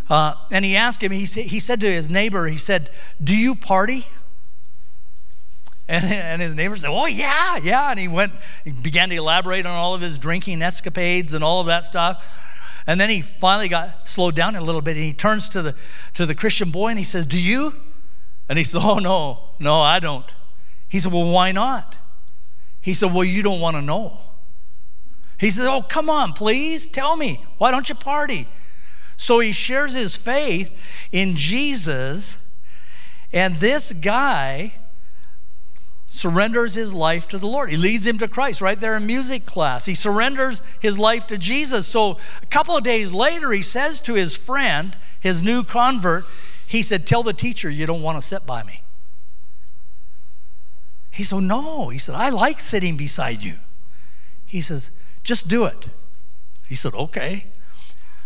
[0.10, 2.90] Uh, and he asked him, he, he said to his neighbor, he said,
[3.24, 4.06] Do you party?
[5.88, 7.92] And, and his neighbor said, Oh, yeah, yeah.
[7.92, 11.62] And he went, he began to elaborate on all of his drinking escapades and all
[11.62, 12.24] of that stuff.
[12.86, 15.76] And then he finally got slowed down a little bit and he turns to the,
[16.16, 17.76] to the Christian boy and he says, Do you?
[18.50, 20.26] And he said, Oh, no, no, I don't.
[20.90, 21.98] He said, Well, why not?
[22.82, 24.20] He said, Well, you don't want to know.
[25.40, 27.44] He says, Oh, come on, please, tell me.
[27.58, 28.48] Why don't you party?
[29.18, 30.72] So he shares his faith
[31.12, 32.48] in Jesus.
[33.32, 34.76] And this guy
[36.08, 37.72] surrenders his life to the Lord.
[37.72, 39.86] He leads him to Christ right there in music class.
[39.86, 41.88] He surrenders his life to Jesus.
[41.88, 46.26] So a couple of days later, he says to his friend, his new convert,
[46.68, 48.84] he said, Tell the teacher you don't want to sit by me.
[51.10, 51.90] He said, No.
[51.90, 53.56] He said, I like sitting beside you.
[54.46, 54.92] He says,
[55.24, 55.88] Just do it.
[56.68, 57.46] He said, Okay.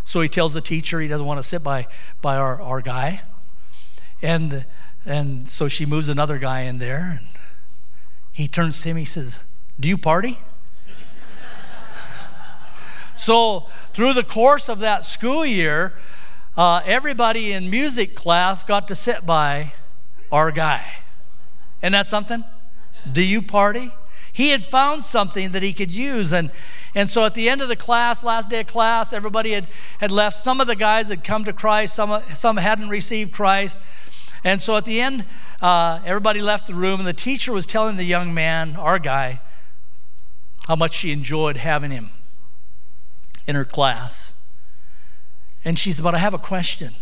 [0.04, 1.86] So he tells the teacher he doesn't want to sit by,
[2.22, 3.24] by our, our guy.
[4.22, 4.66] And,
[5.06, 7.18] and so she moves another guy in there.
[7.20, 7.28] And
[8.32, 9.40] he turns to him, he says,
[9.78, 10.40] Do you party?
[13.18, 15.94] so, through the course of that school year,
[16.56, 19.74] uh, everybody in music class got to sit by
[20.32, 21.00] our guy.
[21.82, 22.46] Isn't that something?
[23.12, 23.92] Do you party?
[24.32, 26.32] He had found something that he could use.
[26.32, 26.50] And,
[26.96, 29.68] and so at the end of the class, last day of class, everybody had,
[30.00, 30.36] had left.
[30.36, 33.78] Some of the guys had come to Christ, some, some hadn't received Christ.
[34.44, 35.26] And so at the end,
[35.62, 39.42] uh, everybody left the room, and the teacher was telling the young man, our guy,
[40.68, 42.10] how much she enjoyed having him
[43.48, 44.34] in her class.
[45.66, 46.94] And she said, But I have a question.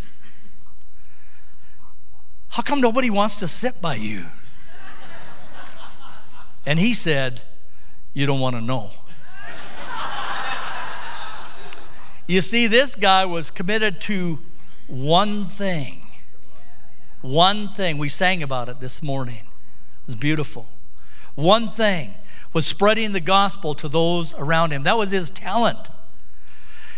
[2.49, 4.25] How come nobody wants to sit by you?
[6.65, 7.41] And he said,
[8.13, 8.91] You don't want to know.
[12.27, 14.39] You see, this guy was committed to
[14.87, 16.05] one thing
[17.25, 19.37] one thing, we sang about it this morning.
[19.37, 20.69] It was beautiful.
[21.33, 22.13] One thing
[22.53, 24.83] was spreading the gospel to those around him.
[24.83, 25.89] That was his talent.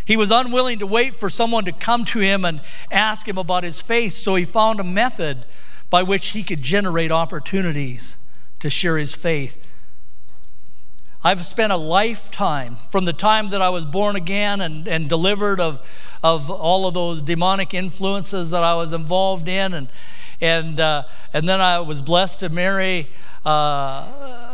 [0.04, 2.60] He was unwilling to wait for someone to come to him and
[2.92, 5.46] ask him about his faith, so he found a method
[5.90, 8.18] by which he could generate opportunities
[8.60, 9.66] to share his faith.
[11.28, 15.60] I've spent a lifetime from the time that I was born again and, and delivered
[15.60, 15.86] of,
[16.24, 19.90] of all of those demonic influences that I was involved in and,
[20.40, 23.10] and, uh, and then I was blessed to marry
[23.46, 23.50] uh,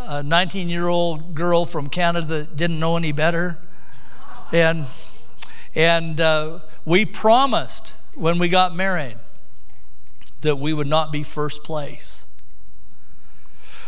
[0.08, 3.60] a 19 year old girl from Canada that didn't know any better.
[4.52, 4.88] And,
[5.76, 9.18] and uh, we promised when we got married
[10.42, 12.26] that we would not be first place.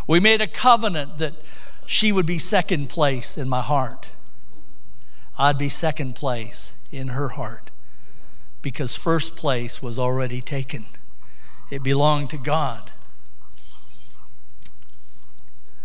[0.06, 1.34] We made a covenant that
[1.86, 4.10] she would be second place in my heart.
[5.38, 7.72] I'd be second place in her heart
[8.62, 10.86] because first place was already taken
[11.70, 12.92] it belonged to God.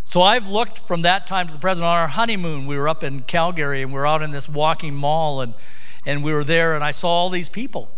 [0.03, 1.85] So I've looked from that time to the present.
[1.85, 4.93] On our honeymoon, we were up in Calgary and we were out in this walking
[4.93, 5.53] mall and,
[6.05, 7.89] and we were there and I saw all these people.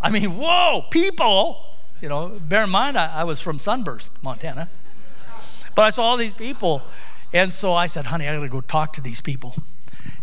[0.00, 1.64] I mean, whoa, people!
[2.00, 4.70] You know, bear in mind, I, I was from Sunburst, Montana.
[5.74, 6.82] But I saw all these people.
[7.32, 9.54] And so I said, honey, I got to go talk to these people.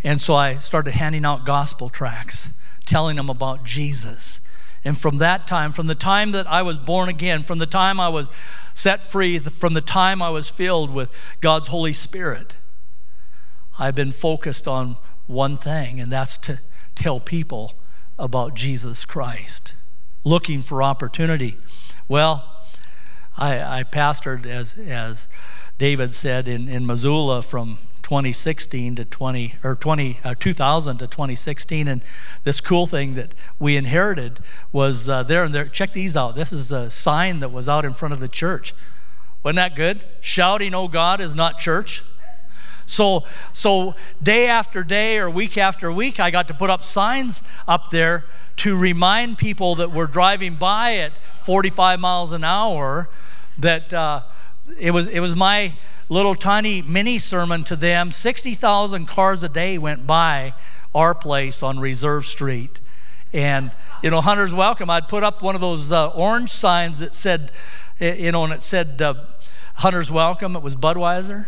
[0.03, 4.47] And so I started handing out gospel tracts, telling them about Jesus.
[4.83, 7.99] And from that time, from the time that I was born again, from the time
[7.99, 8.29] I was
[8.73, 12.57] set free, from the time I was filled with God's Holy Spirit,
[13.79, 16.59] I've been focused on one thing, and that's to
[16.93, 17.73] tell people
[18.17, 19.75] about Jesus Christ,
[20.23, 21.57] looking for opportunity.
[22.07, 22.47] Well,
[23.37, 25.27] I, I pastored, as, as
[25.77, 31.87] David said, in, in Missoula from 2016 to 20 or 20 uh, 2000 to 2016
[31.87, 32.03] and
[32.43, 34.39] this cool thing that we inherited
[34.71, 36.35] was uh, there and there check these out.
[36.35, 38.75] This is a sign that was out in front of the church.
[39.41, 40.03] Wasn't that good?
[40.21, 42.03] Shouting oh god is not church.
[42.85, 47.41] So so day after day or week after week i got to put up signs
[47.67, 48.25] up there
[48.57, 51.11] to remind people that were driving by at
[51.41, 53.09] 45 miles an hour
[53.57, 54.21] that uh,
[54.79, 55.73] it was it was my
[56.09, 58.11] little tiny mini sermon to them.
[58.11, 60.53] 60,000 cars a day went by
[60.93, 62.79] our place on Reserve Street.
[63.33, 67.15] And, you know, Hunter's Welcome, I'd put up one of those uh, orange signs that
[67.15, 67.51] said,
[67.99, 69.15] eh, you know, and it said uh,
[69.75, 70.55] Hunter's Welcome.
[70.55, 71.47] It was Budweiser.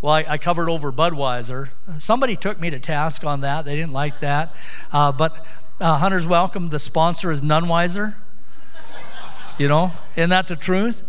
[0.00, 1.70] Well, I, I, covered over Budweiser.
[1.98, 3.64] Somebody took me to task on that.
[3.64, 4.54] They didn't like that.
[4.92, 5.44] Uh, but
[5.80, 8.14] uh, Hunter's Welcome, the sponsor is Nunweiser.
[9.58, 11.02] You know, isn't that the truth?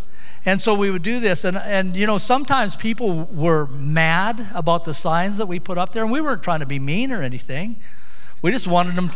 [0.46, 1.44] And so we would do this.
[1.44, 5.92] And, and, you know, sometimes people were mad about the signs that we put up
[5.92, 6.04] there.
[6.04, 7.78] And we weren't trying to be mean or anything.
[8.42, 9.12] We just wanted them.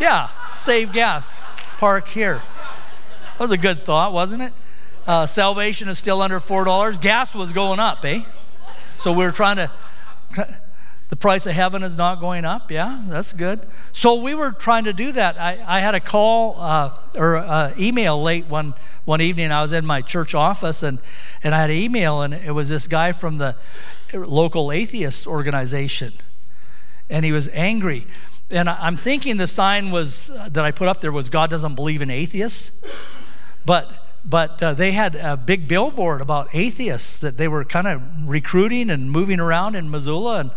[0.00, 1.34] yeah, save gas.
[1.78, 2.42] Park here.
[3.32, 4.52] That was a good thought, wasn't it?
[5.06, 7.00] Uh, salvation is still under $4.
[7.00, 8.22] Gas was going up, eh?
[8.98, 9.70] So we were trying to
[11.10, 12.70] the price of heaven is not going up.
[12.70, 13.60] Yeah, that's good.
[13.92, 15.38] So we were trying to do that.
[15.38, 19.52] I, I had a call uh, or uh, email late one, one evening.
[19.52, 20.98] I was in my church office and,
[21.42, 23.56] and I had an email, and it was this guy from the
[24.12, 26.12] local atheist organization.
[27.10, 28.06] And he was angry.
[28.50, 32.02] And I'm thinking the sign was that I put up there was God doesn't believe
[32.02, 32.82] in atheists.
[33.66, 33.90] But
[34.24, 38.88] but uh, they had a big billboard about atheists that they were kind of recruiting
[38.88, 40.40] and moving around in Missoula.
[40.40, 40.50] And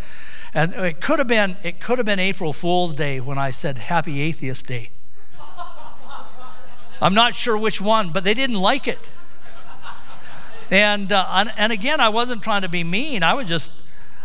[0.58, 3.78] and it could have been it could have been April Fool's Day when I said
[3.78, 4.89] Happy Atheist Day.
[7.00, 9.12] I'm not sure which one, but they didn't like it.
[10.72, 13.22] And uh, and again, I wasn't trying to be mean.
[13.22, 13.72] I was just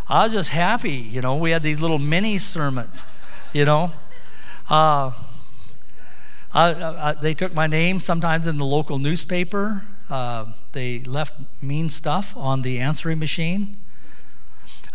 [0.09, 0.92] I was just happy.
[0.92, 3.05] You know, we had these little mini sermons.
[3.53, 3.92] You know.
[4.71, 5.11] Uh,
[6.55, 9.85] I, I, they took my name sometimes in the local newspaper.
[10.09, 13.77] Uh, they left mean stuff on the answering machine.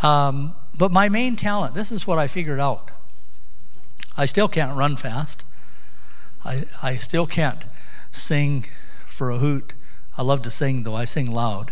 [0.02, 2.91] Um, but my main talent, this is what I figured out.
[4.15, 5.43] I still can't run fast.
[6.43, 7.65] I, I still can't
[8.11, 8.65] sing
[9.05, 9.73] for a hoot.
[10.17, 10.95] I love to sing, though.
[10.95, 11.71] I sing loud.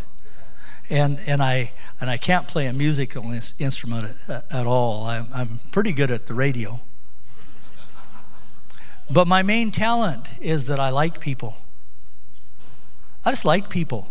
[0.89, 5.05] And, and, I, and I can't play a musical instrument at, at all.
[5.05, 6.81] I'm, I'm pretty good at the radio.
[9.09, 11.57] But my main talent is that I like people.
[13.23, 14.09] I just like people.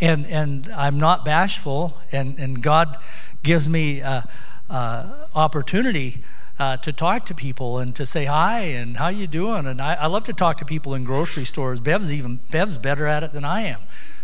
[0.00, 2.98] And, and I'm not bashful, and, and God
[3.42, 4.22] gives me uh,
[4.68, 6.22] uh, opportunity
[6.58, 9.66] uh, to talk to people and to say hi and how you doing.
[9.66, 11.80] And I, I, love to talk to people in grocery stores.
[11.80, 13.80] Bev's even Bev's better at it than I am.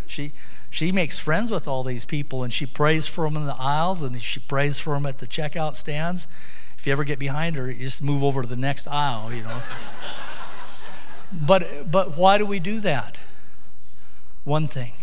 [0.07, 0.33] She
[0.71, 4.03] she makes friends with all these people and she prays for them in the aisles
[4.03, 6.27] and she prays for them at the checkout stands.
[6.79, 9.43] If you ever get behind her, you just move over to the next aisle, you
[9.43, 9.61] know.
[11.33, 13.19] but but why do we do that?
[14.45, 14.95] One thing.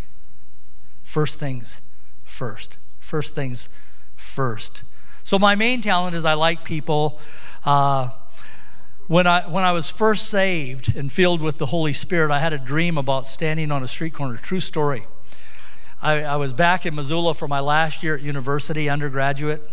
[1.04, 1.82] First things
[2.26, 2.78] first.
[3.00, 3.70] First things
[4.20, 4.84] first.
[5.24, 7.20] So, my main talent is I like people.
[7.66, 8.10] Uh,
[9.08, 12.54] when I, when I was first saved and filled with the Holy Spirit, I had
[12.54, 14.38] a dream about standing on a street corner.
[14.38, 15.08] True story.
[16.00, 19.68] I, I was back in Missoula for my last year at university, undergraduate.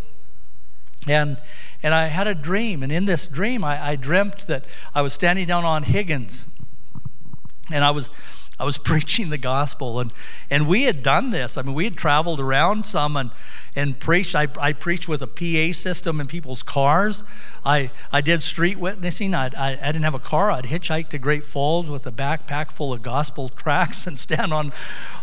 [1.07, 1.37] And,
[1.83, 2.83] and I had a dream.
[2.83, 6.59] And in this dream, I, I dreamt that I was standing down on Higgins.
[7.71, 8.09] And I was
[8.59, 10.13] I was preaching the gospel, and,
[10.51, 11.59] and we had done this.
[11.59, 13.31] I mean, we had traveled around some and,
[13.77, 14.35] and preached.
[14.35, 17.25] I, I preached with a PA system in people's cars.
[17.65, 19.35] I, I did street witnessing.
[19.35, 20.51] I, I, I didn't have a car.
[20.51, 24.73] I'd hitchhike to Great Falls with a backpack full of gospel tracts and stand on,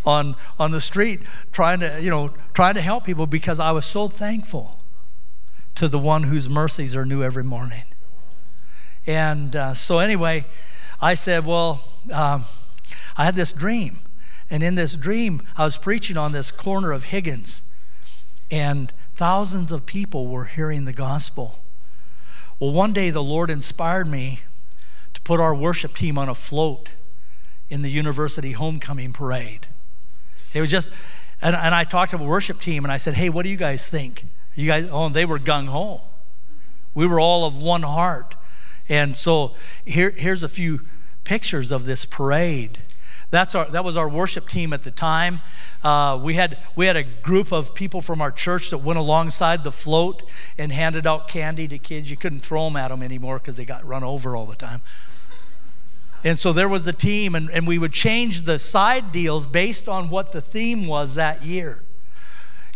[0.06, 3.86] on, on the street trying to, you know, trying to help people because I was
[3.86, 4.80] so thankful
[5.76, 7.84] to the one whose mercies are new every morning.
[9.08, 10.46] And uh, so, anyway,
[11.02, 11.84] I said, well,
[12.14, 12.46] um,
[13.18, 14.00] I had this dream.
[14.50, 17.64] And in this dream, I was preaching on this corner of Higgins,
[18.54, 21.58] and thousands of people were hearing the gospel.
[22.60, 24.42] Well, one day the Lord inspired me
[25.16, 26.90] to put our worship team on a float
[27.68, 29.70] in the university homecoming parade.
[30.54, 30.92] It was just,
[31.42, 33.58] and, and I talked to the worship team and I said, hey, what do you
[33.58, 34.28] guys think?
[34.54, 36.02] You guys, oh, they were gung ho.
[36.94, 38.36] We were all of one heart.
[38.88, 40.82] And so here, here's a few
[41.24, 42.78] pictures of this parade.
[43.34, 45.42] That's our, that was our worship team at the time.
[45.84, 49.64] Uh, we, had, we had a group of people from our church that went alongside
[49.64, 50.22] the float
[50.56, 52.12] and handed out candy to kids.
[52.12, 54.82] You couldn't throw them at them anymore because they got run over all the time.
[56.24, 59.90] And so there was a team, and, and we would change the side deals based
[59.90, 61.82] on what the theme was that year.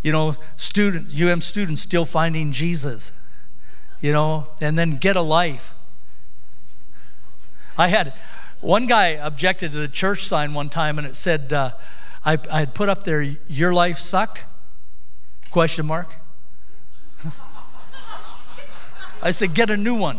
[0.02, 3.12] You know, students, UM students still finding Jesus,
[4.00, 5.72] you know, and then get a life.
[7.78, 8.12] I had,
[8.60, 11.70] one guy objected to the church sign one time, and it said, uh,
[12.24, 14.44] I, I had put up there, "Your life suck?"
[15.50, 16.16] Question mark.
[19.22, 20.18] I said, "Get a new one."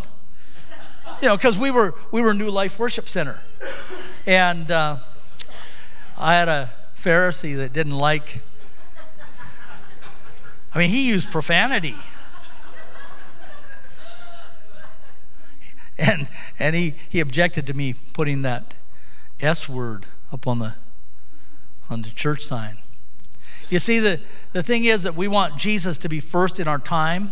[1.22, 3.42] You know, because we were we were New Life Worship Center,
[4.26, 4.98] and uh,
[6.18, 8.42] I had a Pharisee that didn't like.
[10.74, 11.96] I mean, he used profanity.
[16.00, 16.28] And
[16.58, 18.74] and he he objected to me putting that
[19.40, 20.76] S word up on the
[21.90, 22.78] on the church sign.
[23.70, 24.20] You see, the,
[24.52, 27.32] the thing is that we want Jesus to be first in our time.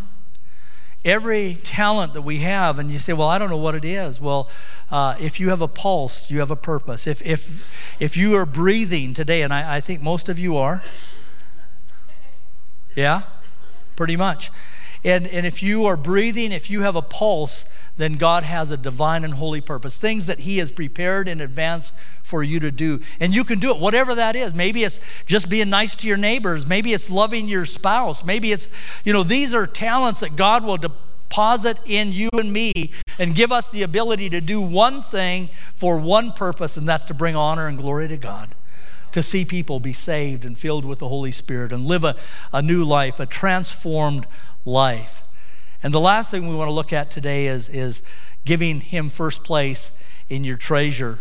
[1.03, 4.19] Every talent that we have, and you say, Well, I don't know what it is.
[4.19, 4.49] Well,
[4.91, 7.07] uh, if you have a pulse, you have a purpose.
[7.07, 7.65] If, if,
[7.99, 10.83] if you are breathing today, and I, I think most of you are,
[12.95, 13.23] yeah,
[13.95, 14.51] pretty much.
[15.03, 17.65] And, and if you are breathing, if you have a pulse,
[17.97, 21.91] then God has a divine and holy purpose, things that He has prepared in advance
[22.23, 23.01] for you to do.
[23.19, 24.53] And you can do it, whatever that is.
[24.53, 26.65] Maybe it's just being nice to your neighbors.
[26.67, 28.23] Maybe it's loving your spouse.
[28.23, 28.69] Maybe it's,
[29.03, 33.51] you know, these are talents that God will deposit in you and me and give
[33.51, 37.67] us the ability to do one thing for one purpose, and that's to bring honor
[37.67, 38.49] and glory to God.
[39.13, 42.15] To see people be saved and filled with the Holy Spirit and live a,
[42.53, 44.27] a new life, a transformed
[44.65, 45.23] life.
[45.81, 48.03] And the last thing we want to look at today is, is
[48.45, 49.91] giving Him first place
[50.29, 51.19] in your treasure.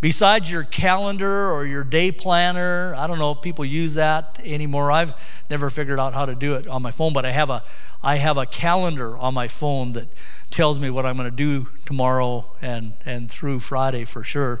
[0.00, 4.92] Besides your calendar or your day planner, I don't know if people use that anymore.
[4.92, 5.14] I've
[5.48, 7.62] never figured out how to do it on my phone, but I have a,
[8.02, 10.08] I have a calendar on my phone that
[10.50, 14.60] tells me what I'm going to do tomorrow and, and through Friday for sure.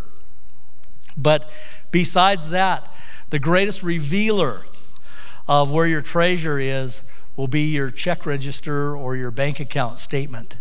[1.16, 1.50] But
[1.90, 2.92] besides that,
[3.30, 4.64] the greatest revealer
[5.48, 7.02] of where your treasure is
[7.36, 10.56] will be your check register or your bank account statement.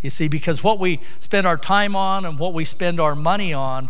[0.00, 3.52] You see, because what we spend our time on and what we spend our money
[3.52, 3.88] on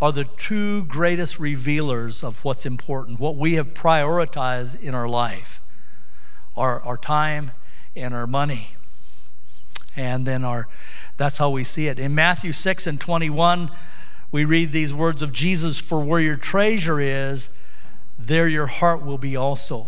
[0.00, 5.60] are the two greatest revealers of what's important, what we have prioritized in our life
[6.56, 7.52] our, our time
[7.96, 8.76] and our money.
[9.96, 10.68] And then our
[11.16, 11.98] that's how we see it.
[11.98, 13.70] In Matthew 6 and 21,
[14.32, 17.50] we read these words of Jesus For where your treasure is,
[18.18, 19.86] there your heart will be also.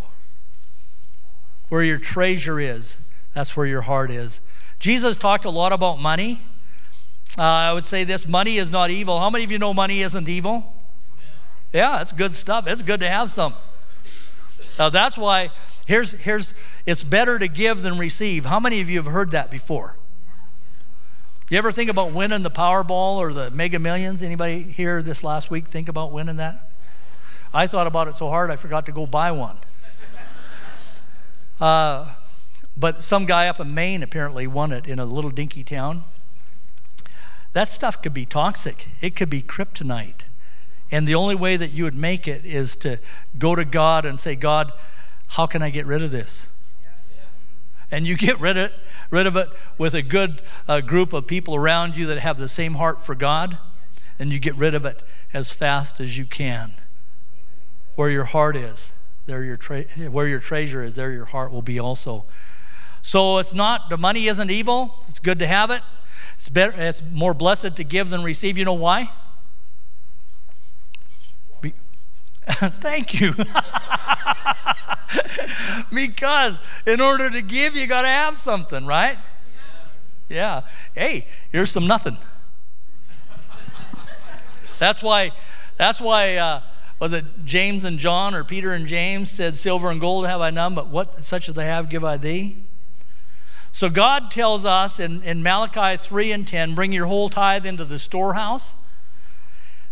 [1.70, 2.98] Where your treasure is,
[3.32, 4.40] that's where your heart is.
[4.78, 6.42] Jesus talked a lot about money.
[7.38, 9.18] Uh, I would say this money is not evil.
[9.18, 10.72] How many of you know money isn't evil?
[11.72, 12.66] Yeah, that's good stuff.
[12.68, 13.54] It's good to have some.
[14.78, 15.50] Now, that's why
[15.86, 16.54] here's, here's
[16.86, 18.44] it's better to give than receive.
[18.44, 19.96] How many of you have heard that before?
[21.50, 24.22] You ever think about winning the Powerball or the Mega Millions?
[24.22, 26.70] Anybody here this last week think about winning that?
[27.52, 29.58] I thought about it so hard I forgot to go buy one.
[31.60, 32.14] Uh,
[32.78, 36.04] but some guy up in Maine apparently won it in a little dinky town.
[37.52, 40.24] That stuff could be toxic, it could be kryptonite.
[40.90, 42.98] And the only way that you would make it is to
[43.38, 44.72] go to God and say, God,
[45.28, 46.56] how can I get rid of this?
[47.90, 48.74] And you get rid of it,
[49.14, 49.48] rid of it
[49.78, 53.14] with a good uh, group of people around you that have the same heart for
[53.14, 53.58] God,
[54.18, 55.02] and you get rid of it
[55.32, 56.72] as fast as you can.
[57.94, 58.92] Where your heart is,
[59.26, 62.26] there your tra- where your treasure is, there your heart will be also.
[63.00, 65.04] So it's not, the money isn't evil.
[65.08, 65.82] It's good to have it.
[66.36, 68.58] It's, better, it's more blessed to give than receive.
[68.58, 69.12] You know why?
[71.60, 71.74] Be,
[72.46, 73.34] thank you.
[75.92, 79.18] because in order to give, you got to have something, right?
[80.28, 80.62] Yeah.
[80.94, 82.16] Hey, here's some nothing.
[84.78, 85.32] That's why,
[85.76, 86.60] that's why, uh,
[86.98, 90.50] was it James and John or Peter and James said, Silver and gold have I
[90.50, 92.56] none, but what such as I have give I thee?
[93.72, 97.84] So God tells us in, in Malachi 3 and 10 bring your whole tithe into
[97.84, 98.74] the storehouse,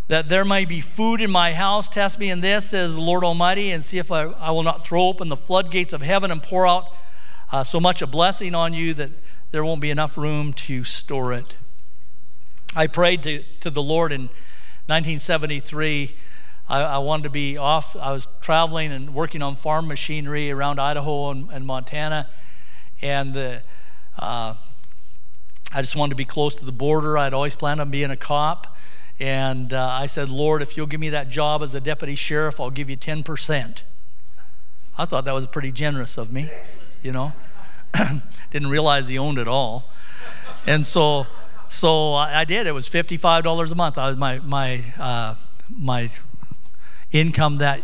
[0.07, 1.87] that there may be food in my house.
[1.87, 4.85] Test me in this, says the Lord Almighty, and see if I, I will not
[4.85, 6.87] throw open the floodgates of heaven and pour out
[7.51, 9.11] uh, so much a blessing on you that
[9.51, 11.57] there won't be enough room to store it.
[12.75, 14.21] I prayed to, to the Lord in
[14.87, 16.15] 1973.
[16.67, 17.95] I, I, wanted to be off.
[17.95, 22.27] I was traveling and working on farm machinery around Idaho and, and Montana.
[23.01, 23.61] And the,
[24.17, 24.55] uh,
[25.73, 27.17] I just wanted to be close to the border.
[27.17, 28.72] I'd always planned on being a cop.
[29.23, 32.59] And uh, I said, Lord, if you'll give me that job as a deputy sheriff,
[32.59, 33.83] I'll give you 10%.
[34.97, 36.49] I thought that was pretty generous of me,
[37.01, 37.31] you know.
[38.51, 39.89] Didn't realize he owned it all.
[40.67, 41.25] And so,
[41.69, 42.67] so I, did.
[42.67, 43.97] It was $55 a month.
[43.97, 45.35] I was my, my, uh,
[45.73, 46.09] my
[47.13, 47.81] income that,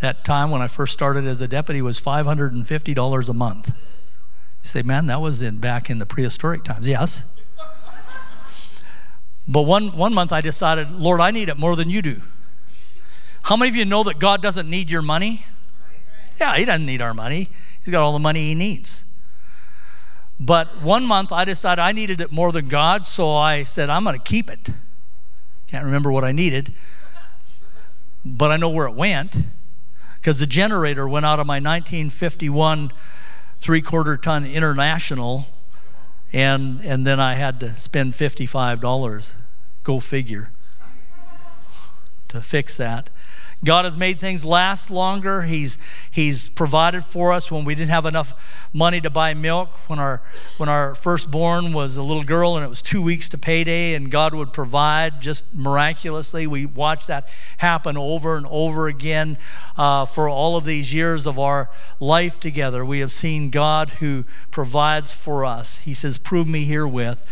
[0.00, 3.68] that time when I first started as a deputy was $550 a month.
[3.68, 6.86] You say, man, that was in back in the prehistoric times.
[6.86, 7.40] Yes.
[9.46, 12.22] But one, one month I decided, Lord, I need it more than you do.
[13.44, 15.46] How many of you know that God doesn't need your money?
[16.40, 17.48] Yeah, He doesn't need our money.
[17.84, 19.12] He's got all the money He needs.
[20.38, 24.04] But one month I decided I needed it more than God, so I said, I'm
[24.04, 24.70] going to keep it.
[25.68, 26.74] Can't remember what I needed,
[28.24, 29.36] but I know where it went
[30.16, 32.92] because the generator went out of my 1951
[33.58, 35.46] three quarter ton international
[36.32, 39.34] and and then I had to spend $55
[39.82, 40.50] go figure
[42.28, 43.10] to fix that
[43.64, 45.42] God has made things last longer.
[45.42, 45.78] He's,
[46.10, 48.34] he's provided for us when we didn't have enough
[48.72, 49.70] money to buy milk.
[49.86, 50.20] When our,
[50.56, 54.10] when our firstborn was a little girl and it was two weeks to payday, and
[54.10, 56.44] God would provide just miraculously.
[56.46, 59.38] We watched that happen over and over again
[59.76, 62.84] uh, for all of these years of our life together.
[62.84, 65.78] We have seen God who provides for us.
[65.78, 67.22] He says, Prove me herewith.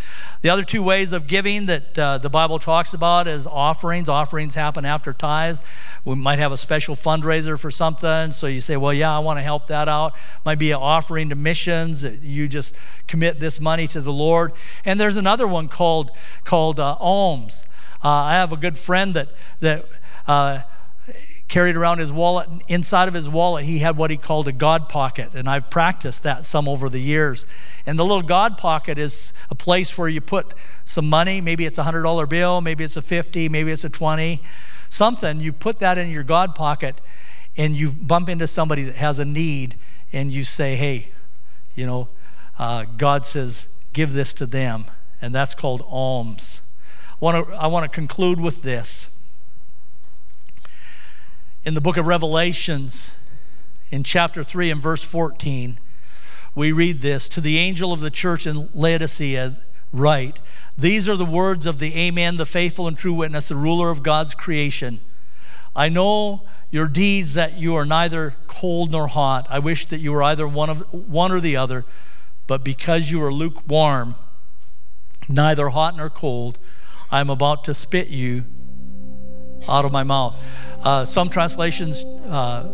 [0.43, 4.09] The other two ways of giving that uh, the Bible talks about is offerings.
[4.09, 5.61] Offerings happen after tithes.
[6.03, 8.31] We might have a special fundraiser for something.
[8.31, 10.14] So you say, well, yeah, I want to help that out.
[10.45, 12.05] Might be an offering to missions.
[12.05, 12.75] You just
[13.07, 14.53] commit this money to the Lord.
[14.85, 16.11] And there's another one called,
[16.45, 17.66] called uh, alms.
[18.03, 19.29] Uh, I have a good friend that,
[19.61, 19.85] that
[20.27, 20.61] uh,
[21.51, 22.49] carried around his wallet.
[22.68, 25.35] Inside of his wallet, he had what he called a God pocket.
[25.35, 27.47] And I've practiced that some over the years.
[27.85, 30.55] And the little God pocket is a place where you put
[30.85, 31.41] some money.
[31.41, 34.41] Maybe it's a $100 bill, maybe it's a 50, maybe it's a 20,
[34.91, 35.41] something.
[35.41, 37.01] You put that in your God pocket
[37.57, 39.76] and you bump into somebody that has a need
[40.12, 41.09] and you say, hey,
[41.74, 42.09] you know,
[42.59, 44.84] uh, God says, give this to them.
[45.22, 46.61] And that's called alms.
[47.22, 49.09] I want to, I want to conclude with this
[51.64, 53.18] in the book of Revelations,
[53.91, 55.78] in chapter 3 and verse 14,
[56.55, 59.57] we read this To the angel of the church in Laodicea,
[59.93, 60.41] write,
[60.76, 64.03] These are the words of the Amen, the faithful and true witness, the ruler of
[64.03, 65.01] God's creation.
[65.74, 69.47] I know your deeds that you are neither cold nor hot.
[69.51, 71.84] I wish that you were either one, of, one or the other,
[72.47, 74.14] but because you are lukewarm,
[75.28, 76.59] neither hot nor cold,
[77.11, 78.45] I am about to spit you
[79.68, 80.41] out of my mouth.
[80.82, 82.68] Uh, some translations uh,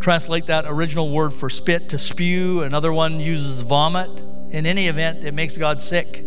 [0.00, 2.62] translate that original word for spit to spew.
[2.62, 4.10] Another one uses vomit.
[4.52, 6.24] In any event, it makes God sick.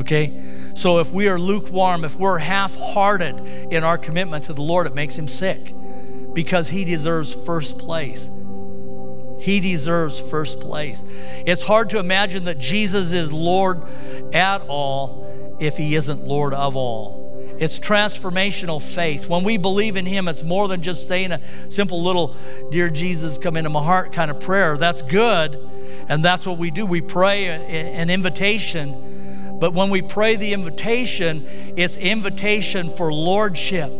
[0.00, 0.70] Okay?
[0.74, 3.40] So if we are lukewarm, if we're half hearted
[3.72, 5.74] in our commitment to the Lord, it makes him sick
[6.32, 8.30] because he deserves first place.
[9.40, 11.04] He deserves first place.
[11.46, 13.82] It's hard to imagine that Jesus is Lord
[14.32, 17.22] at all if he isn't Lord of all.
[17.58, 19.28] It's transformational faith.
[19.28, 22.34] When we believe in Him, it's more than just saying a simple little,
[22.70, 24.76] Dear Jesus, come into my heart kind of prayer.
[24.76, 25.56] That's good,
[26.12, 26.84] and that's what we do.
[26.84, 31.46] We pray an invitation, but when we pray the invitation,
[31.78, 33.90] it's invitation for lordship.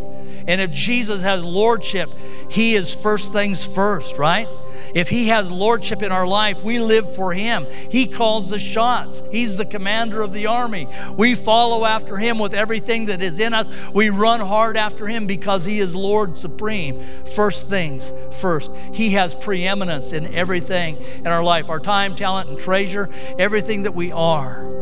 [0.47, 2.11] And if Jesus has lordship,
[2.51, 4.47] He is first things first, right?
[4.95, 7.67] If He has lordship in our life, we live for Him.
[7.91, 10.89] He calls the shots, He's the commander of the army.
[11.17, 13.69] We follow after Him with everything that is in us.
[13.93, 17.01] We run hard after Him because He is Lord supreme.
[17.35, 18.73] First things first.
[18.93, 23.09] He has preeminence in everything in our life our time, talent, and treasure,
[23.39, 24.82] everything that we are.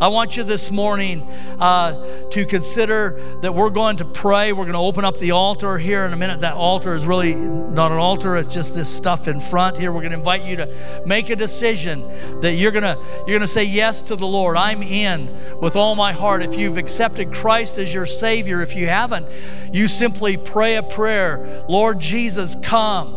[0.00, 1.22] I want you this morning
[1.58, 4.52] uh, to consider that we're going to pray.
[4.52, 6.40] We're going to open up the altar here in a minute.
[6.42, 9.92] That altar is really not an altar, it's just this stuff in front here.
[9.92, 13.40] We're going to invite you to make a decision that you're going to you're going
[13.40, 14.56] to say yes to the Lord.
[14.56, 16.42] I'm in with all my heart.
[16.42, 19.26] If you've accepted Christ as your savior, if you haven't,
[19.72, 21.64] you simply pray a prayer.
[21.68, 23.16] Lord Jesus, come.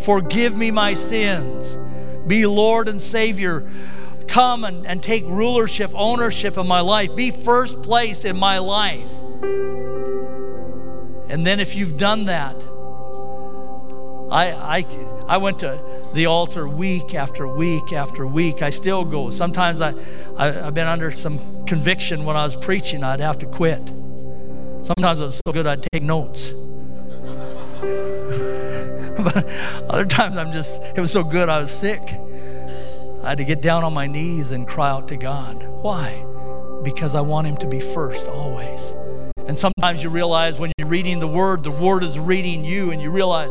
[0.00, 1.76] Forgive me my sins.
[2.26, 3.70] Be Lord and Savior
[4.28, 9.10] come and, and take rulership, ownership of my life, be first place in my life.
[11.28, 12.54] And then if you've done that,
[14.30, 14.84] I, I,
[15.28, 15.80] I went to
[16.14, 18.62] the altar week after week after week.
[18.62, 19.30] I still go.
[19.30, 19.94] Sometimes I,
[20.36, 23.86] I, have been under some conviction when I was preaching, I'd have to quit.
[24.82, 26.52] Sometimes it was so good I'd take notes.
[29.16, 29.44] but
[29.88, 32.00] other times I'm just, it was so good I was sick.
[33.26, 35.66] I had to get down on my knees and cry out to God.
[35.66, 36.24] Why?
[36.84, 38.90] Because I want Him to be first always.
[39.48, 43.02] And sometimes you realize when you're reading the Word, the Word is reading you, and
[43.02, 43.50] you realize,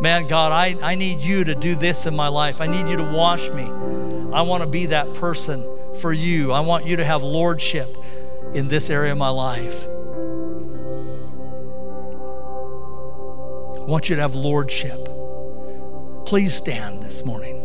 [0.00, 2.62] man, God, I, I need you to do this in my life.
[2.62, 3.64] I need you to wash me.
[4.32, 5.62] I want to be that person
[6.00, 6.52] for you.
[6.52, 7.94] I want you to have lordship
[8.54, 9.84] in this area of my life.
[13.78, 15.06] I want you to have lordship.
[16.24, 17.61] Please stand this morning.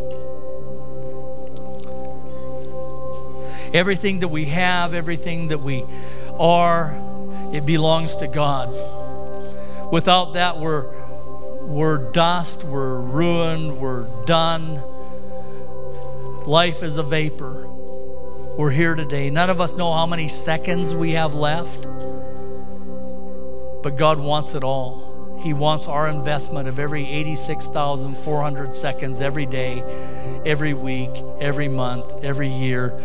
[3.73, 5.83] Everything that we have, everything that we
[6.39, 6.95] are,
[7.53, 8.69] it belongs to God.
[9.91, 10.85] Without that, we're,
[11.65, 14.81] we're dust, we're ruined, we're done.
[16.45, 17.67] Life is a vapor.
[17.67, 19.29] We're here today.
[19.29, 21.83] None of us know how many seconds we have left,
[23.83, 25.39] but God wants it all.
[25.41, 29.83] He wants our investment of every 86,400 seconds every day,
[30.45, 32.97] every week, every month, every year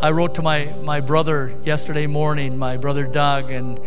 [0.00, 3.80] I wrote to my, my brother yesterday morning, my brother Doug, and,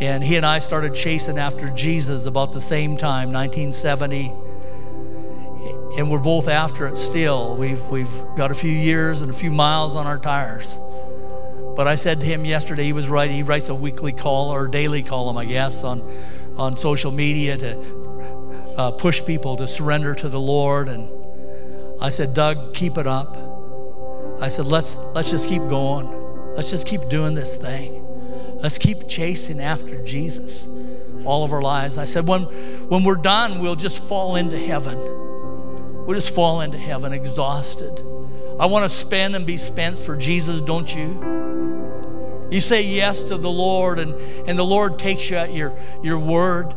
[0.00, 4.32] and he and I started chasing after Jesus about the same time, 1970.
[5.98, 7.54] And we're both after it still.
[7.54, 10.80] We've, we've got a few years and a few miles on our tires.
[11.76, 13.30] But I said to him yesterday, he was right.
[13.30, 16.00] He writes a weekly call or daily column, I guess, on,
[16.56, 20.88] on social media to uh, push people to surrender to the Lord.
[20.88, 21.10] And
[22.00, 23.57] I said, Doug, keep it up.
[24.40, 26.54] I said, let's, let's just keep going.
[26.54, 28.04] Let's just keep doing this thing.
[28.60, 30.68] Let's keep chasing after Jesus
[31.24, 31.98] all of our lives.
[31.98, 32.42] I said, when,
[32.88, 34.98] when we're done, we'll just fall into heaven.
[36.06, 38.00] We'll just fall into heaven exhausted.
[38.58, 42.48] I want to spend and be spent for Jesus, don't you?
[42.50, 44.14] You say yes to the Lord, and,
[44.48, 46.74] and the Lord takes you at your, your word.